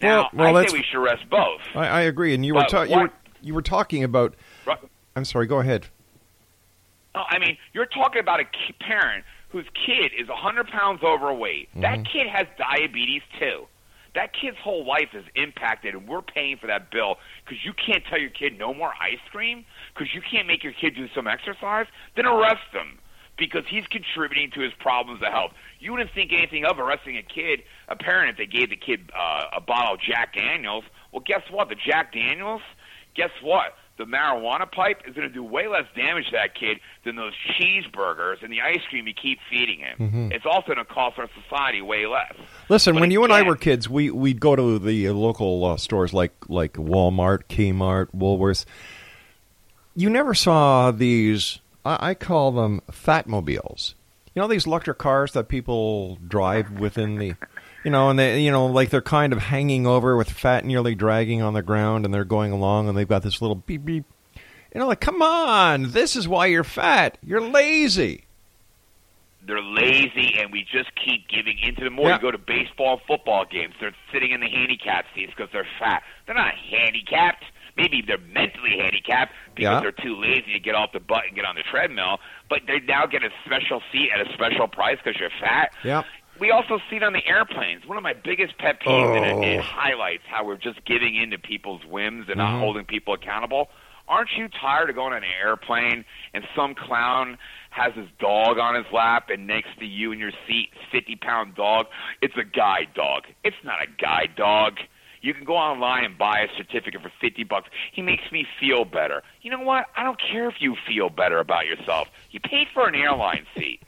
[0.00, 1.60] Now, Well- well, I say we should arrest both.
[1.74, 4.34] I, I agree, and you were, ta- you were you were talking about.
[4.66, 4.78] Right.
[5.16, 5.46] I'm sorry.
[5.46, 5.86] Go ahead.
[7.14, 8.44] No, I mean, you're talking about a
[8.80, 11.68] parent whose kid is 100 pounds overweight.
[11.80, 12.06] That Mhm.
[12.10, 13.68] kid has diabetes too.
[14.14, 18.04] That kid's whole life is impacted, and we're paying for that bill because you can't
[18.06, 21.26] tell your kid no more ice cream because you can't make your kid do some
[21.26, 21.86] exercise.
[22.14, 22.98] Then arrest him
[23.38, 25.52] because he's contributing to his problems of health.
[25.80, 29.10] You wouldn't think anything of arresting a kid, a parent, if they gave the kid
[29.14, 30.84] uh, a bottle of Jack Daniels.
[31.10, 31.68] Well, guess what?
[31.70, 32.62] The Jack Daniels,
[33.14, 33.76] guess what?
[33.98, 37.34] The marijuana pipe is going to do way less damage to that kid than those
[37.60, 39.98] cheeseburgers and the ice cream you keep feeding him.
[39.98, 40.32] Mhm.
[40.34, 42.32] It's also going to cost our society way less.
[42.68, 45.76] Listen, But when you and I were kids, we we'd go to the local uh,
[45.76, 48.64] stores like like Walmart, Kmart, Woolworths.
[49.94, 51.60] You never saw these.
[51.84, 53.94] I, I call them fatmobiles.
[54.34, 57.34] You know these electric cars that people drive within the,
[57.84, 60.94] you know, and they, you know, like they're kind of hanging over with fat nearly
[60.94, 64.04] dragging on the ground, and they're going along, and they've got this little beep beep.
[64.74, 67.18] You know, like, come on, this is why you're fat.
[67.22, 68.24] You're lazy.
[69.44, 72.08] They're lazy, and we just keep giving into them more.
[72.08, 72.16] Yeah.
[72.16, 73.74] You go to baseball, football games.
[73.80, 76.02] They're sitting in the handicap seats because they're fat.
[76.26, 77.44] They're not handicapped.
[77.76, 79.80] Maybe they're mentally handicapped because Yeah.
[79.80, 82.20] they're too lazy to get off the butt and get on the treadmill.
[82.48, 85.72] But they now get a special seat at a special price because you're fat.
[85.82, 86.02] Yeah.
[86.42, 87.86] We also see it on the airplanes.
[87.86, 89.62] One of my biggest pet peeves, and it, it Oh.
[89.62, 92.58] highlights how we're just giving in to people's whims and not Mhm.
[92.58, 93.70] holding people accountable.
[94.08, 97.38] Aren't you tired of going on an airplane and some clown
[97.70, 101.54] has his dog on his lap and next to you in your seat, fifty pound
[101.54, 101.86] dog?
[102.20, 103.28] It's a guide dog.
[103.44, 104.80] It's not a guide dog.
[105.20, 107.70] You can go online and buy a certificate for fifty bucks.
[107.92, 109.22] He makes me feel better.
[109.42, 109.86] You know what?
[109.96, 112.10] I don't care if you feel better about yourself.
[112.32, 113.80] You paid for an airline seat.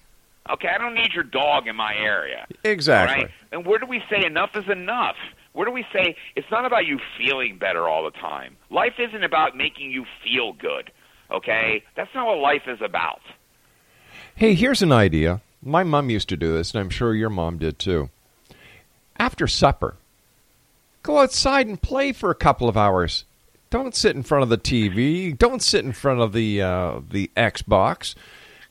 [0.51, 2.47] Okay, I don't need your dog in my area.
[2.65, 3.25] Exactly.
[3.25, 3.31] Right?
[3.51, 5.17] And where do we say enough is enough?
[5.55, 8.57] Where do we say it's not about you feeling better all the time?
[8.71, 10.91] Life isn't about making you feel good.
[11.31, 11.83] Okay?
[11.97, 13.21] That's not what life is about.
[14.35, 15.41] Hey, here's an idea.
[15.63, 18.11] My mom used to do this, and I'm sure your mom did too.
[19.17, 19.97] After supper,
[21.03, 23.25] go outside and play for a couple of hours.
[23.71, 25.37] Don't sit in front of the TV.
[25.37, 28.15] Don't sit in front of the uh, the Xbox.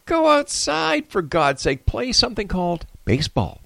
[0.06, 1.86] Go outside, for God's sake.
[1.86, 3.62] Play something called baseball.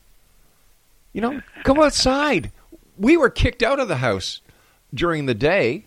[1.14, 2.52] You know, go outside.
[2.98, 4.42] We were kicked out of the house
[4.94, 5.86] during the day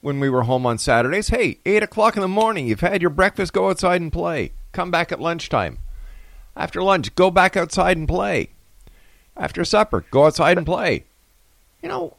[0.00, 1.28] when we were home on Saturdays.
[1.28, 4.52] Hey, 8 o'clock in the morning, you've had your breakfast, go outside and play.
[4.72, 5.78] Come back at lunchtime.
[6.54, 8.50] After lunch, go back outside and play.
[9.36, 11.04] After supper, go outside and play.
[11.82, 12.16] You know,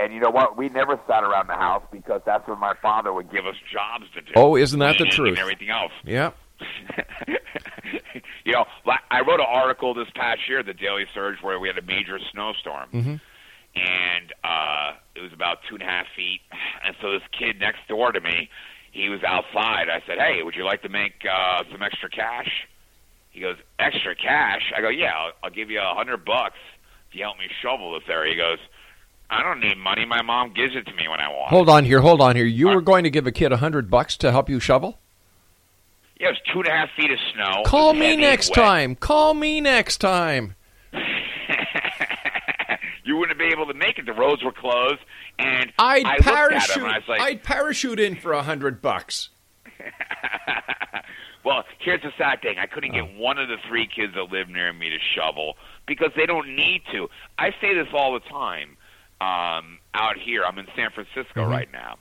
[0.00, 0.56] And you know what?
[0.56, 4.06] We never sat around the house because that's when my father would give us jobs
[4.14, 4.32] to do.
[4.34, 5.30] Oh, isn't that the truth?
[5.30, 5.92] And everything else.
[6.04, 6.30] Yeah.
[8.44, 8.64] You know,
[9.10, 12.18] I wrote an article this past year, the Daily Surge, where we had a major
[12.32, 13.14] snowstorm, Mm-hmm.
[13.76, 16.40] and uh, it was about two and a half feet.
[16.84, 18.48] And so this kid next door to me,
[18.92, 19.88] he was outside.
[19.90, 22.48] I said, "Hey, would you like to make uh, some extra cash?"
[23.30, 26.56] He goes, "Extra cash?" I go, "Yeah, I'll, I'll give you a hundred bucks
[27.10, 28.58] if you help me shovel this area." He goes,
[29.28, 30.06] "I don't need money.
[30.06, 32.46] My mom gives it to me when I want." Hold on here, hold on here.
[32.46, 34.98] You were going to give a kid a hundred bucks to help you shovel?
[36.20, 37.62] Yeah, it was two and a half feet of snow.
[37.64, 38.94] Call me next time.
[38.94, 40.54] Call me next time.
[43.02, 44.06] You wouldn't be able to make it.
[44.06, 45.00] The roads were closed,
[45.38, 46.84] and I'd I parachute.
[46.84, 49.30] I like, I'd parachute in for a hundred bucks.
[51.42, 52.58] Well, here's the sad thing.
[52.58, 53.06] I couldn't Oh.
[53.06, 55.56] get one of the three kids that live near me to shovel
[55.86, 57.08] because they don't need to.
[57.38, 58.76] I say this all the time
[59.22, 60.44] um, out here.
[60.44, 61.50] I'm in San Francisco Mm-hmm.
[61.50, 61.96] right now.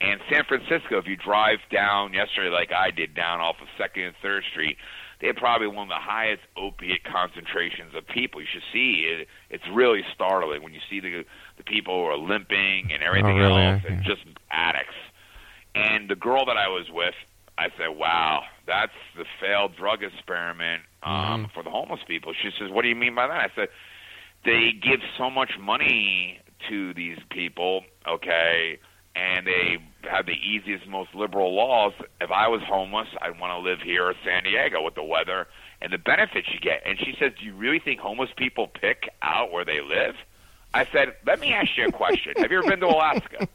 [0.00, 4.06] And San Francisco, if you drive down yesterday like I did down off of 2nd
[4.06, 4.76] and 3rd Street,
[5.20, 8.40] they have probably one of the highest opiate concentrations of people.
[8.40, 9.26] You should see it.
[9.50, 11.24] It's really startling when you see the
[11.56, 13.62] the people who are limping and everything really?
[13.62, 14.94] else, and just addicts.
[15.74, 17.14] And the girl that I was with,
[17.56, 22.70] I said, "Wow, that's the failed drug experiment um, for the homeless people." She says,
[22.70, 23.68] "What do you mean by that?" I said,
[24.44, 26.38] "They give so much money
[26.68, 28.78] to these people, okay,
[29.18, 31.92] and they have the easiest, most liberal laws.
[32.20, 35.48] If I was homeless, I'd want to live here or San Diego with the weather
[35.82, 39.08] and the benefits you get." And she says, "Do you really think homeless people pick
[39.20, 40.16] out where they live?"
[40.72, 42.34] I said, "Let me ask you a question.
[42.36, 43.48] Have you ever been to Alaska?"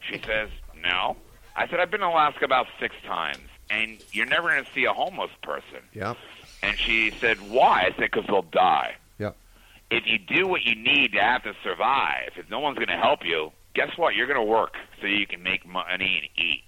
[0.00, 1.16] She says, "No."
[1.54, 4.84] I said, "I've been to Alaska about six times, and you're never going to see
[4.86, 6.16] a homeless person." Yep.
[6.62, 8.96] And she said, "Why?" I said, "Because they'll die.
[9.18, 9.36] Yep.
[9.90, 12.96] If you do what you need to have to survive, if no one's going to
[12.96, 14.14] help you, guess what?
[14.14, 16.64] You're going to work so you can make money and eat.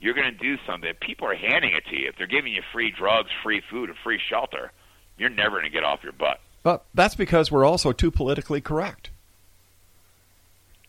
[0.00, 0.90] You're going to do something.
[0.90, 3.88] If people are handing it to you, if they're giving you free drugs, free food,
[3.88, 4.70] and free shelter,
[5.16, 8.60] you're never going to get off your butt." But that's because we're also too politically
[8.60, 9.10] correct.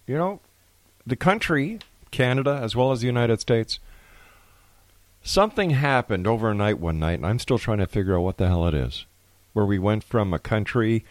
[0.08, 0.40] You know,
[1.06, 1.80] the country,
[2.12, 3.80] Canada, as well as the United States,
[5.24, 8.68] something happened overnight one night, and I'm still trying to figure out what the hell
[8.68, 9.06] it is.
[9.54, 11.06] Where we went from a country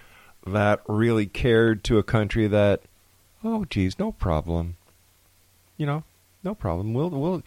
[0.47, 2.82] that really cared to a country that,
[3.45, 4.76] oh, geez, no problem.
[5.76, 6.05] You know,
[6.42, 6.95] no problem.
[6.95, 7.42] We'll, we'll,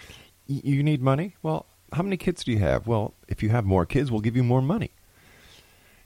[0.48, 1.36] you need money?
[1.42, 2.88] Well, how many kids do you have?
[2.88, 4.92] Well, if you have more kids, we'll give you more money.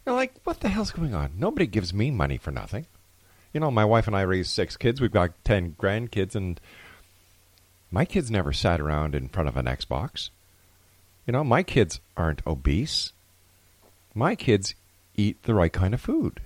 [0.06, 1.34] You're like, what the hell's going on?
[1.38, 2.86] Nobody gives me money for nothing.
[3.54, 5.02] You know, my wife and I raised six kids.
[5.02, 6.60] We've got ten grandkids, and
[7.92, 10.30] my kids never sat around in front of an Xbox.
[11.28, 13.12] You know, my kids aren't obese.
[14.16, 14.74] My kids
[15.16, 16.40] eat the right kind of food.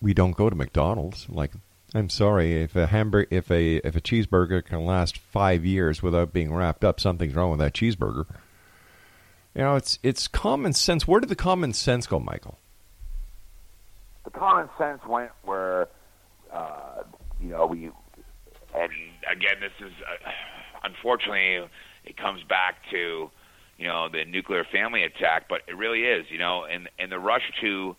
[0.00, 1.28] We don't go to McDonald's.
[1.28, 1.52] Like,
[1.96, 6.32] I'm sorry if a hamburger, if a if a cheeseburger can last five years without
[6.32, 8.26] being wrapped up, something's wrong with that cheeseburger.
[9.54, 11.08] You know, it's it's common sense.
[11.08, 12.58] Where did the common sense go, Michael?
[14.26, 15.88] the common sense went where,
[16.52, 17.02] uh,
[17.40, 17.84] you know, we,
[18.74, 18.92] and
[19.30, 20.30] again, this is, uh,
[20.82, 21.66] unfortunately,
[22.04, 23.30] it comes back to,
[23.78, 27.20] you know, the nuclear family attack, but it really is, you know, and, and the
[27.20, 27.94] rush to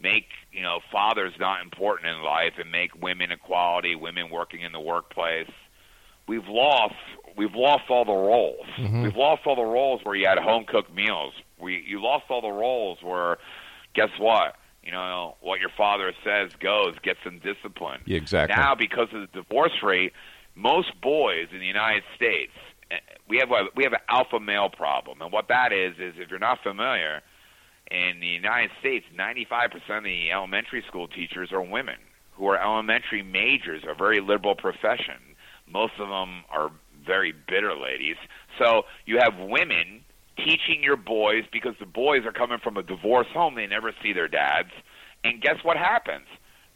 [0.00, 4.72] make, you know, fathers not important in life and make women equality, women working in
[4.72, 5.50] the workplace.
[6.28, 6.94] We've lost,
[7.36, 8.66] we've lost all the roles.
[8.76, 9.04] Mhm.
[9.04, 11.34] We've lost all the roles where you had home cooked meals.
[11.58, 13.38] We, you lost all the roles where,
[13.94, 14.56] guess what?
[14.82, 18.02] You know, what your father says goes, get some discipline.
[18.06, 18.54] Yeah, exactly.
[18.54, 20.12] Now, because of the divorce rate,
[20.54, 22.52] most boys in the United States,
[22.90, 22.96] eh,
[23.28, 26.30] we have a, we have an alpha male problem, and what that is is if
[26.30, 27.22] you're not familiar,
[27.90, 31.96] in the United States, 95% of the elementary school teachers are women
[32.32, 35.36] who are elementary majors, a very liberal profession.
[35.66, 36.70] Most of them are
[37.06, 38.16] very bitter ladies.
[38.58, 40.02] So you have women
[40.36, 44.12] teaching your boys because the boys are coming from a divorce home, they never see
[44.12, 44.70] their dads.
[45.24, 46.26] And guess what happens?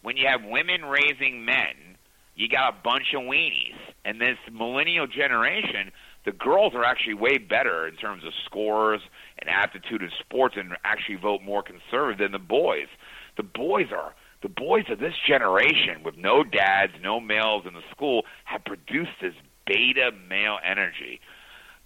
[0.02, 1.96] When you have women raising men,
[2.34, 3.76] you got a bunch of weenies.
[4.04, 5.92] And this millennial generation,
[6.24, 9.00] the girls are actually way better in terms of scores
[9.40, 12.88] and aptitude in sports and actually vote more conservative than the boys.
[13.36, 17.82] The boys are the boys of this generation with no dads, no males in the
[17.90, 19.34] school have produced this
[19.66, 21.20] beta male energy.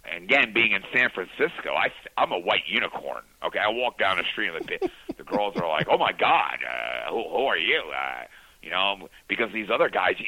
[0.05, 3.23] And again, being in San Francisco, I, I'm a white unicorn.
[3.43, 6.59] Okay, I walk down the street and the, the girls are like, "Oh my God,
[6.63, 8.23] uh, who, who are you?" Uh,
[8.61, 10.25] you know, because these other guys, you,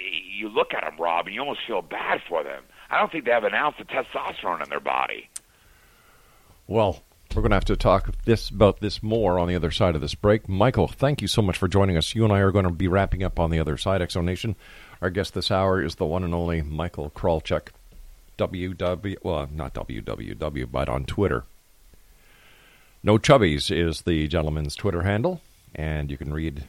[0.48, 2.64] you look at them, Rob, and you almost feel bad for them.
[2.90, 5.30] I don't think they have an ounce of testosterone in their body.
[6.68, 7.02] Well,
[7.38, 10.02] We're going to have to talk this about this more on the other side of
[10.02, 10.50] this break.
[10.50, 12.16] Michael, thank you so much for joining us.
[12.16, 14.02] You and I are going to be wrapping up on the other side.
[14.02, 14.56] X Zone Nation.
[15.04, 17.68] Our guest this hour is the one and only Michael Karolchyk,
[18.40, 21.44] WW, well, not WWW, but on Twitter.
[23.04, 25.42] No Chubbies is the gentleman's Twitter handle,
[25.76, 26.64] and you can read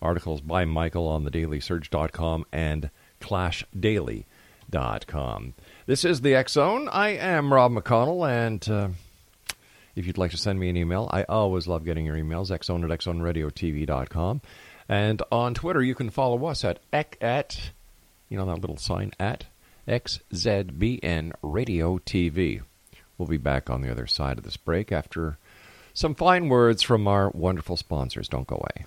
[0.00, 2.90] articles by Michael on the thedailysurge.com and
[3.20, 5.54] clashdaily.com.
[5.86, 6.88] This is the X Zone.
[6.88, 8.90] I am Rob McConnell, and uh,
[9.98, 12.84] if you'd like to send me an email, I always love getting your emails, xzone
[12.84, 14.40] at xzoneradiotv.com.
[14.88, 17.72] And on Twitter, you can follow us at, at
[18.28, 19.46] you know that little sign, at
[19.88, 22.62] XZBN Radio TV.
[23.18, 25.36] We'll be back on the other side of this break after
[25.92, 28.28] some fine words from our wonderful sponsors.
[28.28, 28.86] Don't go away.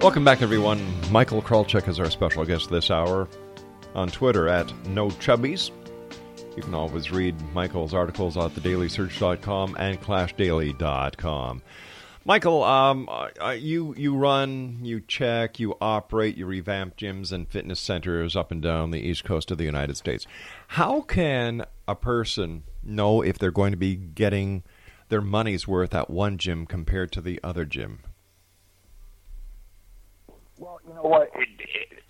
[0.00, 0.82] Welcome back, everyone.
[1.10, 3.28] Michael Karolchyk is our special guest this hour
[3.94, 5.70] on Twitter at No Chubbies.
[6.56, 11.62] You can always read Michael's articles at thedailysurge.com and clashdaily.com.
[12.24, 17.78] Michael, um, uh, you you run, you check, you operate, you revamp gyms and fitness
[17.78, 20.26] centers up and down the east coast of the United States.
[20.68, 24.62] How can a person know if they're going to be getting
[25.10, 28.00] their money's worth at one gym compared to the other gym?
[30.60, 31.30] Well, you know what?
[31.34, 32.02] It, it,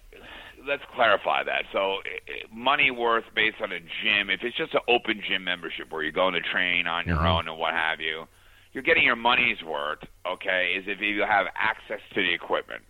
[0.66, 1.64] let's clarify that.
[1.72, 5.90] So, it, money worth based on a gym, if it's just an open gym membership
[5.90, 7.38] where you're going to train on your Mhm.
[7.38, 8.26] own and what have you,
[8.72, 12.82] you're getting your money's worth, okay, is if you have access to the equipment.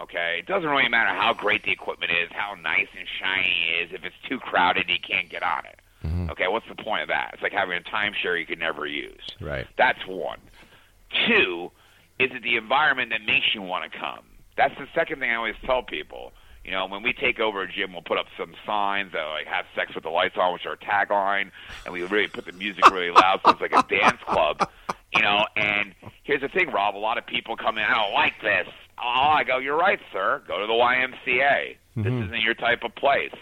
[0.00, 0.40] Okay?
[0.40, 3.92] It doesn't really matter how great the equipment is, how nice and shiny it is,
[3.92, 5.80] if it's too crowded you can't get on it.
[6.30, 7.30] Okay, what's the point of that?
[7.32, 9.22] It's like having a timeshare you could never use.
[9.40, 9.66] Right.
[9.76, 10.38] That's one.
[11.26, 11.72] Two,
[12.18, 14.27] is it the environment that makes you want to come?
[14.58, 16.32] That's the second thing I always tell people.
[16.64, 19.46] You know, when we take over a gym, we'll put up some signs that like
[19.46, 21.50] have sex with the lights on, which are our tagline,
[21.86, 24.68] and we really put the music really loud, so it's like a dance club.
[25.14, 25.94] You know, and
[26.24, 26.94] here's the thing, Rob.
[26.94, 27.84] A lot of people come in.
[27.84, 28.68] I don't like this.
[28.98, 29.56] Oh, I go.
[29.58, 30.42] You're right, sir.
[30.46, 31.76] Go to the YMCA.
[31.96, 32.26] This Mhm.
[32.26, 33.32] isn't your type of place,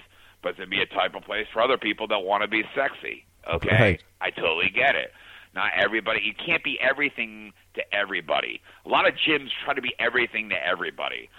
[0.42, 2.62] but it's gonna be a type of place for other people that want to be
[2.74, 3.24] sexy.
[3.52, 4.02] Okay, Right.
[4.20, 5.12] I totally get it.
[5.56, 6.20] Not everybody.
[6.22, 8.60] You can't be everything to everybody.
[8.84, 11.30] A lot of gyms try to be everything to everybody.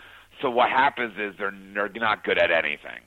[0.41, 3.05] So what happens is they're they're not good at anything.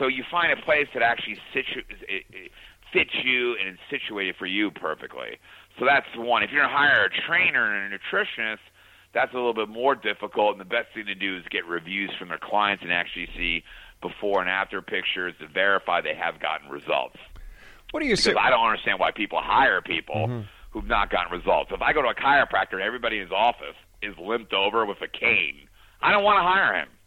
[0.00, 2.50] So you find a place that actually situ- it, it
[2.92, 5.38] fits you and is situated for you perfectly.
[5.78, 6.42] So that's one.
[6.42, 8.58] If you're going to hire a trainer and a nutritionist,
[9.14, 10.52] that's a little bit more difficult.
[10.52, 13.62] And the best thing to do is get reviews from their clients and actually see
[14.00, 17.16] before and after pictures to verify they have gotten results.
[17.92, 20.48] What do you because I don't understand why people hire people Mhm.
[20.70, 21.70] who've not gotten results.
[21.72, 25.00] If I go to a chiropractor and everybody in his office is limped over with
[25.02, 25.68] a cane,
[26.00, 26.88] I don't want to hire him.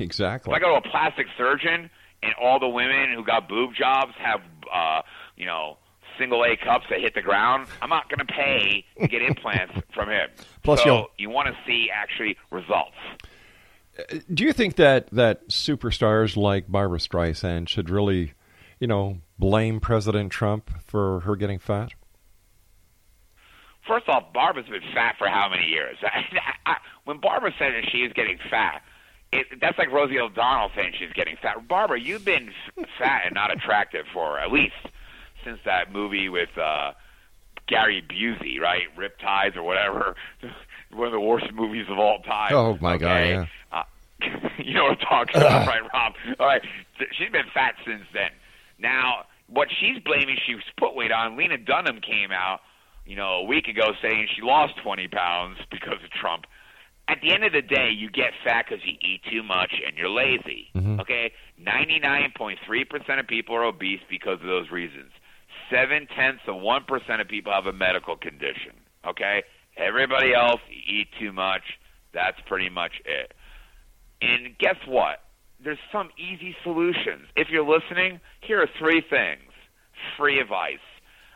[0.00, 0.50] Exactly.
[0.52, 1.90] If I go to a plastic surgeon
[2.22, 4.40] and all the women who got boob jobs have,
[4.72, 5.02] uh,
[5.36, 5.76] you know,
[6.18, 9.74] single A cups that hit the ground, I'm not going to pay to get implants
[9.94, 10.30] from him.
[10.62, 12.96] Plus so you want to see actually results.
[14.32, 18.32] Do you think that that superstars like Barbra Streisand should really,
[18.84, 21.88] you know, blame President Trump for her getting fat?
[23.88, 25.96] First off, Barbara's been fat for how many years?
[26.02, 26.20] I,
[26.66, 28.82] I, when Barbara said that she is getting fat,
[29.32, 31.66] it, that's like Rosie O'Donnell saying she's getting fat.
[31.66, 32.50] Barbara, you've been
[32.98, 34.74] fat and not attractive for at least
[35.44, 36.92] since that movie with uh,
[37.66, 38.82] Gary Busey, right?
[38.98, 40.14] Riptides or whatever.
[40.92, 42.52] One of the worst movies of all time.
[42.52, 43.46] Oh, my God, yeah.
[43.72, 43.82] Uh,
[44.58, 46.12] you know what I'm talking about, right, Rob?
[46.38, 46.62] All right.
[47.18, 48.28] She's been fat since then.
[48.78, 51.36] Now, what she's blaming, she's put weight on.
[51.36, 52.60] Lena Dunham came out,
[53.04, 56.44] you know, a week ago saying she lost 20 pounds because of Trump.
[57.06, 59.96] At the end of the day, you get fat because you eat too much and
[59.98, 60.70] you're lazy.
[60.74, 61.00] Mhm.
[61.00, 61.32] Okay?
[61.60, 65.12] 99.3% of people are obese because of those reasons.
[65.68, 68.72] Seven tenths of 1% of people have a medical condition.
[69.04, 69.42] Okay?
[69.76, 71.78] Everybody else, you eat too much.
[72.12, 73.34] That's pretty much it.
[74.22, 75.23] And guess what?
[75.64, 77.26] There's some easy solutions.
[77.36, 79.50] If you're listening, here are three things
[80.18, 80.84] free advice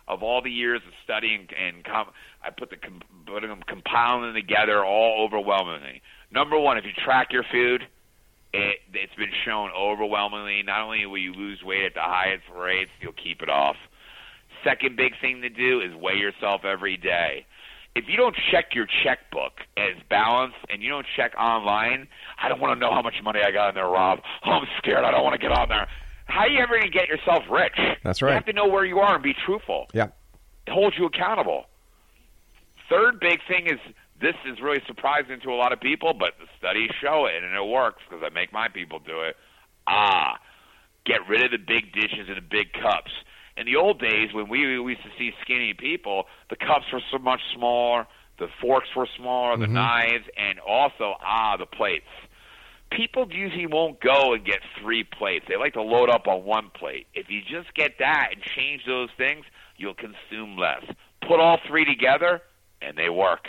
[0.07, 2.11] of all the years of studying and com-
[2.45, 6.03] I put the com- putting them compiling together all overwhelmingly.
[6.31, 7.83] Number one, if you track your food,
[8.53, 10.63] it, it's been shown overwhelmingly.
[10.63, 13.77] Not only will you lose weight at the highest rates, you'll keep it off.
[14.65, 17.47] Second big thing to do is weigh yourself every day.
[17.99, 22.07] If you don't check your checkbook as balanced and you don't check online,
[22.41, 24.21] I don't want to know how much money I got in there, Rob.
[24.47, 25.03] Oh, I'm scared.
[25.05, 25.89] I don't want to get on there.
[26.27, 27.77] How are you ever going to get yourself rich?
[28.05, 28.31] That's right.
[28.31, 29.89] You have to know where you are and be truthful.
[29.93, 30.09] Yeah.
[30.69, 31.65] holds you accountable.
[32.89, 33.81] Third big thing is
[34.21, 37.53] this is really surprising to a lot of people, but the studies show it and
[37.53, 39.37] it works because I make my people do it.
[39.89, 40.39] Ah,
[41.05, 43.11] get rid of the big dishes and the big cups.
[43.59, 47.03] In the old days, when we, we used to see skinny people, the cups were
[47.11, 48.07] so much smaller,
[48.39, 49.71] the forks were smaller, the Mhm.
[49.71, 52.07] knives, and also ah the plates.
[52.91, 55.47] People usually won't go and get three plates.
[55.49, 57.09] They like to load up on one plate.
[57.15, 59.45] If you just get that and change those things,
[59.77, 60.85] you'll consume less.
[61.21, 62.41] Put all three together,
[62.81, 63.49] and they work.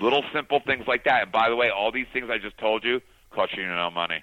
[0.00, 1.24] Little simple things like that.
[1.24, 4.22] And by the way, all these things I just told you cost you no money.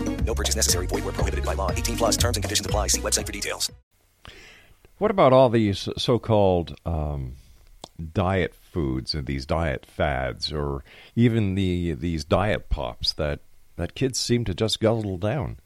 [0.25, 0.87] No purchase necessary.
[0.87, 1.71] Void where prohibited by law.
[1.71, 2.87] 18 plus terms and conditions apply.
[2.87, 3.71] See website for details.
[4.97, 7.33] What about all these so-called um,
[8.13, 10.83] diet foods and these diet fads, or
[11.15, 13.39] even the these diet pops that
[13.77, 15.57] that kids seem to just guzzle down?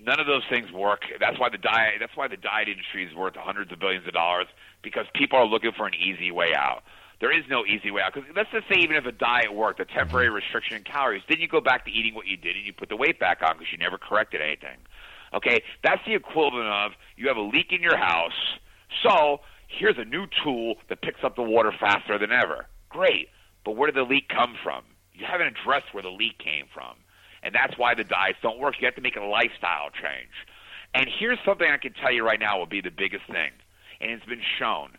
[0.00, 1.02] None of those things work.
[1.20, 1.94] That's why the diet.
[2.00, 4.48] That's why the diet industry is worth hundreds of billions of dollars
[4.82, 6.82] because people are looking for an easy way out.
[7.22, 8.12] There is no easy way out.
[8.12, 10.34] Because let's just say even if a diet worked, a temporary mm-hmm.
[10.34, 12.88] restriction in calories, then you go back to eating what you did and you put
[12.88, 14.76] the weight back on because you never corrected anything.
[15.32, 18.58] Okay, that's the equivalent of you have a leak in your house.
[19.06, 22.66] So here's a new tool that picks up the water faster than ever.
[22.88, 23.28] Great,
[23.64, 24.82] but where did the leak come from?
[25.14, 26.96] You haven't addressed where the leak came from.
[27.44, 28.74] And that's why the diets don't work.
[28.80, 30.34] You have to make a lifestyle change.
[30.92, 33.52] And here's something I can tell you right now will be the biggest thing,
[34.00, 34.98] and it's been shown.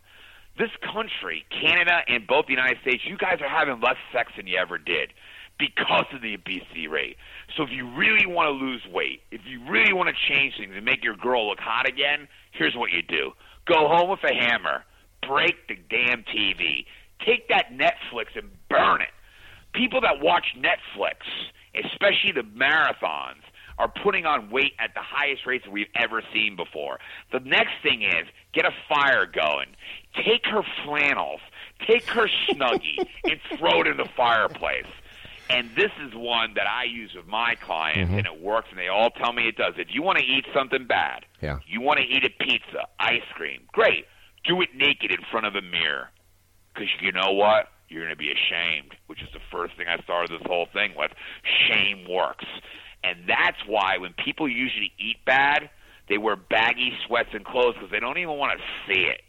[0.56, 4.46] This country, Canada and both the United States, you guys are having less sex than
[4.46, 5.12] you ever did
[5.58, 7.16] because of the obesity rate.
[7.56, 10.72] So if you really want to lose weight, if you really want to change things
[10.74, 13.32] and make your girl look hot again, here's what you do.
[13.66, 14.84] Go home with a hammer,
[15.26, 16.86] break the damn TV,
[17.24, 19.08] take that Netflix and burn it.
[19.72, 21.26] People that watch Netflix,
[21.74, 23.42] especially the marathons,
[23.78, 26.98] are putting on weight at the highest rates we've ever seen before.
[27.32, 29.68] The next thing is get a fire going.
[30.14, 31.40] Take her flannels,
[31.86, 34.86] take her snuggie, and throw it in the fireplace.
[35.50, 38.18] And this is one that I use with my clients, Mhm.
[38.18, 39.74] and it works, and they all tell me it does.
[39.76, 41.58] If you want to eat something bad, Yeah.
[41.66, 44.06] you want to eat a pizza, ice cream, great.
[44.44, 46.10] Do it naked in front of a mirror.
[46.72, 47.70] Because you know what?
[47.88, 50.94] You're going to be ashamed, which is the first thing I started this whole thing
[50.96, 51.12] with.
[51.68, 52.46] Shame works.
[53.04, 55.68] And that's why when people usually eat bad,
[56.08, 59.20] they wear baggy sweats and clothes because they don't even want to see it.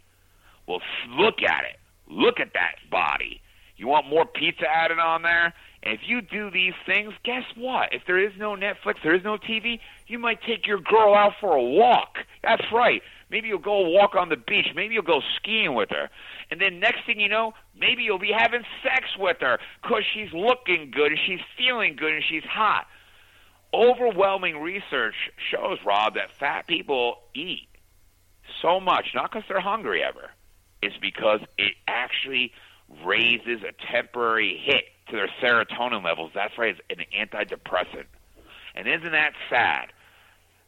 [0.68, 1.78] Well, look at it.
[2.10, 3.42] Look at that body.
[3.78, 5.54] You want more pizza added on there?
[5.84, 7.90] And if you do these things, guess what?
[7.94, 11.34] If there is no Netflix, there is no TV, you might take your girl out
[11.40, 12.18] for a walk.
[12.42, 13.02] That's right.
[13.30, 14.68] Maybe you'll go walk on the beach.
[14.76, 16.10] Maybe you'll go skiing with her.
[16.50, 20.32] And then next thing you know, maybe you'll be having sex with her because she's
[20.34, 22.86] looking good and she's feeling good and she's hot.
[23.76, 25.16] Overwhelming research
[25.52, 27.68] shows, Rob, that fat people eat
[28.62, 30.30] so much, not because they're hungry ever.
[30.82, 32.54] It's because it actually
[33.04, 36.32] raises a temporary hit to their serotonin levels.
[36.34, 38.06] That's right, it's an antidepressant.
[38.76, 39.92] And isn't that sad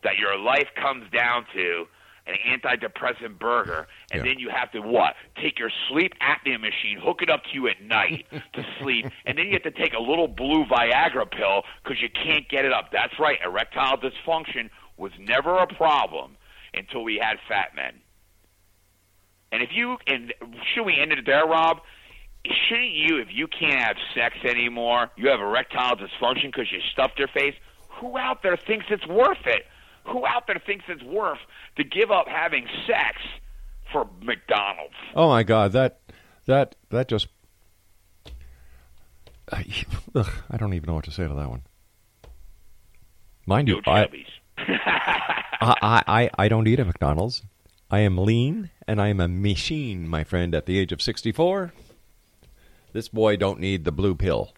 [0.03, 1.87] that your life comes down to
[2.28, 5.15] an antidepressant burger, and then you have to what?
[5.41, 9.38] Take your sleep apnea machine, hook it up to you at night to sleep, and
[9.38, 12.73] then you have to take a little blue Viagra pill because you can't get it
[12.73, 12.91] up.
[12.91, 16.36] That's right, erectile dysfunction was never a problem
[16.73, 18.01] until we had fat men.
[19.51, 20.34] And if you and
[20.73, 21.80] should we end it there, Rob?
[22.45, 27.19] Shouldn't you, if you can't have sex anymore, you have erectile dysfunction because you stuffed
[27.19, 27.55] your face?
[27.99, 29.65] Who out there thinks it's worth it?
[30.07, 31.39] Who out there thinks it's worth
[31.75, 33.17] to give up having sex
[33.91, 34.95] for McDonald's?
[35.15, 35.99] Oh my God, that
[36.45, 37.27] that that just
[39.51, 41.63] ugh, I don't even know what to say to that one.
[43.45, 44.07] Mind you, I.
[45.59, 47.43] I, I I don't eat at McDonald's.
[47.89, 50.53] I am lean and I am a machine, my friend.
[50.53, 51.73] At the age of sixty-four,
[52.93, 54.53] this boy don't need the blue pill.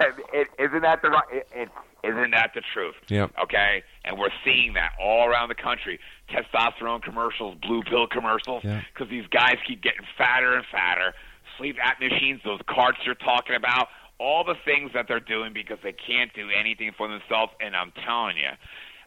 [0.32, 1.24] it, isn't that the right?
[1.32, 1.68] It, it,
[2.04, 2.94] isn't that the truth?
[3.08, 3.32] Yep.
[3.44, 5.98] Okay, and we're seeing that all around the country.
[6.30, 8.82] Testosterone commercials, blue pill commercials, Yeah.
[8.92, 11.14] because these guys keep getting fatter and fatter.
[11.58, 13.88] Sleep apnea machines, those carts you're talking about,
[14.18, 17.52] all the things that they're doing because they can't do anything for themselves.
[17.60, 18.50] And I'm telling you,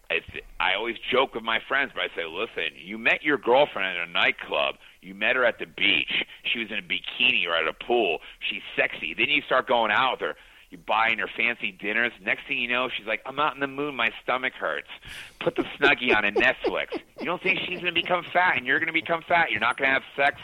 [0.09, 0.25] it's,
[0.59, 4.07] I always joke with my friends, but I say, listen, you met your girlfriend at
[4.07, 4.75] a nightclub.
[5.01, 6.23] You met her at the beach.
[6.51, 8.19] She was in a bikini or at a pool.
[8.49, 9.13] She's sexy.
[9.13, 10.35] Then you start going out with her.
[10.69, 12.11] You buying her fancy dinners.
[12.21, 13.93] Next thing you know, she's like, I'm out in the mood.
[13.93, 14.89] My stomach hurts.
[15.39, 16.99] Put the Snuggie on a Netflix.
[17.19, 19.49] You don't think she's going to become fat, and you're going to become fat.
[19.49, 20.41] You're not going to have sex.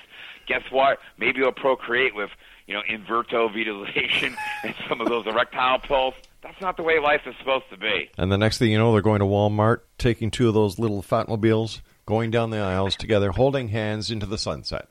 [0.47, 0.99] Guess what?
[1.17, 2.30] Maybe you'll procreate with,
[2.67, 6.13] you know, inverto vitalization and some of those erectile pills.
[6.41, 8.09] That's not the way life is supposed to be.
[8.17, 11.01] And the next thing you know, they're going to Walmart, taking two of those little
[11.01, 14.88] Fatmobiles, going down the aisles together, holding hands into the sunset.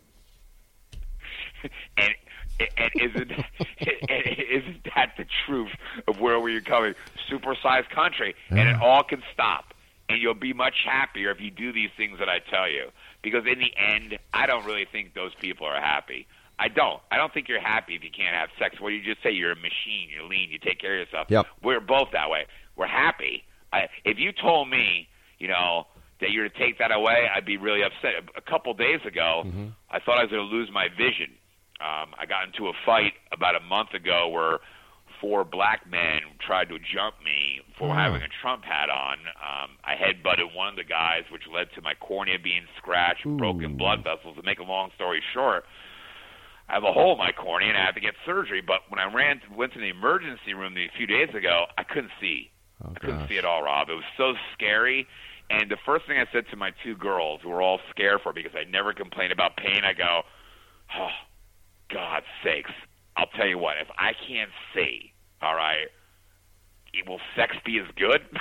[1.99, 2.14] and
[2.77, 3.33] and isn't
[3.81, 5.71] isn't that the truth
[6.07, 6.95] of where we're coming?
[7.31, 9.75] Supersized country, and it all can stop,
[10.09, 12.89] and you'll be much happier if you do these things that I tell you.
[13.23, 16.27] Because in the end, I don't really think those people are happy.
[16.59, 17.01] I don't.
[17.11, 18.81] I don't think you're happy if you can't have sex.
[18.81, 19.31] What do you just say?
[19.31, 20.09] You're a machine.
[20.15, 20.51] You're lean.
[20.51, 21.27] You take care of yourself.
[21.31, 21.47] Yep.
[21.63, 22.47] We're both that way.
[22.77, 23.45] We're happy.
[23.73, 25.09] I, if you told me,
[25.39, 25.87] you know,
[26.21, 28.13] that you're to take that away, I'd be really upset.
[28.37, 29.69] A couple days ago, mm-hmm.
[29.91, 31.35] I thought I was going to lose my vision.
[31.83, 34.59] Um, I got into a fight about a month ago where
[35.20, 37.93] four black men tried to jump me for Oh.
[37.95, 39.18] having a Trump hat on.
[39.41, 43.76] Um, I headbutted one of the guys, which led to my cornea being scratched, broken
[43.76, 44.37] blood vessels.
[44.37, 45.64] To make a long story short,
[46.68, 48.61] I have a hole in my cornea and I have to get surgery.
[48.61, 52.12] But when I ran went to the emergency room a few days ago, I couldn't
[52.20, 52.51] see.
[52.85, 53.89] I couldn't see at all, Rob.
[53.91, 55.07] It was so scary.
[55.51, 58.33] And the first thing I said to my two girls, who were all scared for
[58.33, 60.22] because I never complain about pain, I go,
[60.97, 61.11] "Oh,
[61.93, 62.70] God's sakes!
[63.16, 63.76] I'll tell you what.
[63.80, 65.86] If I can't see, all right,
[67.07, 68.20] will sex be as good?"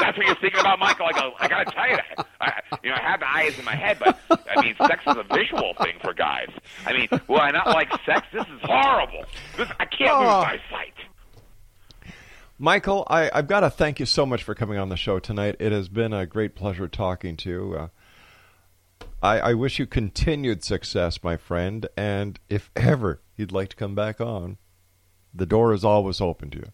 [0.00, 1.06] That's what you're thinking about, Michael.
[1.06, 2.26] I go, I gotta tell you that.
[2.40, 4.18] I, you know, I have the eyes in my head, but
[4.56, 6.48] I mean, sex is a visual thing for guys.
[6.86, 8.26] I mean, will I not like sex?
[8.32, 9.24] This is horrible.
[9.58, 10.18] This, I can't Oh.
[10.20, 10.94] lose my sight.
[12.58, 15.56] Michael, I, I've got to thank you so much for coming on the show tonight.
[15.58, 17.74] It has been a great pleasure talking to you.
[17.78, 17.88] Uh,
[19.22, 21.86] I, I wish you continued success, my friend.
[21.96, 24.56] And if ever you'd like to come back on,
[25.34, 26.72] the door is always open to you.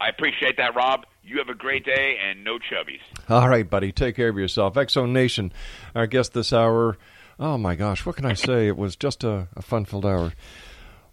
[0.00, 1.06] I appreciate that, Rob.
[1.22, 3.00] You have a great day and no chubbies.
[3.28, 3.92] All right, buddy.
[3.92, 4.76] Take care of yourself.
[4.76, 5.52] X Zone Nation,
[5.94, 6.98] our guest this hour.
[7.38, 8.04] Oh, my gosh.
[8.04, 8.66] What can I say?
[8.66, 10.32] It was just a, a fun filled hour.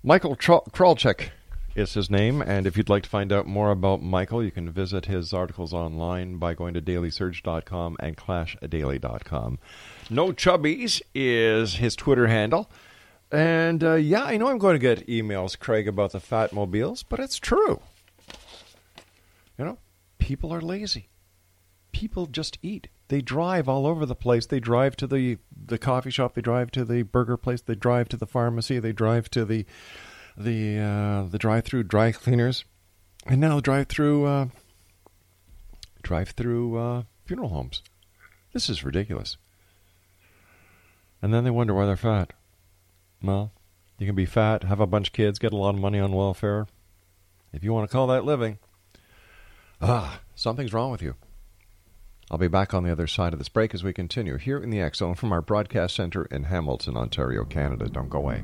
[0.02, 1.30] Michael Tra- Karolchyk
[1.76, 2.42] is his name.
[2.42, 5.74] And if you'd like to find out more about Michael, you can visit his articles
[5.74, 9.60] online by going to dailysurge.com and clashdaily.com.
[10.10, 12.70] No Chubbies is his Twitter handle.
[13.32, 17.04] And uh, yeah, I know I'm going to get emails, Craig, about the fat mobiles,
[17.04, 17.80] but it's true.
[19.58, 19.78] You know,
[20.18, 21.10] people are lazy.
[21.92, 22.88] People just eat.
[23.10, 24.46] They drive all over the place.
[24.46, 26.34] They drive to the the coffee shop.
[26.34, 27.62] They drive to the burger place.
[27.62, 28.80] They drive to the pharmacy.
[28.80, 29.66] They drive to the
[30.38, 32.64] the uh, the drive-through dry cleaners,
[33.26, 34.48] and now drive through uh,
[36.02, 37.84] drive through uh, funeral homes.
[38.54, 39.38] This is ridiculous.
[41.22, 42.34] And then they wonder why they're fat.
[43.22, 43.52] Well,
[43.98, 46.14] you can be fat, have a bunch of kids, get a lot of money on
[46.14, 46.68] welfare.
[47.52, 48.60] If you want to call that living,
[49.82, 51.16] ah, something's wrong with you.
[52.32, 54.70] I'll be back on the other side of this break as we continue here in
[54.70, 57.90] the X Zone from our broadcast center in Hamilton, Ontario, Canada.
[57.90, 58.44] Don't go away.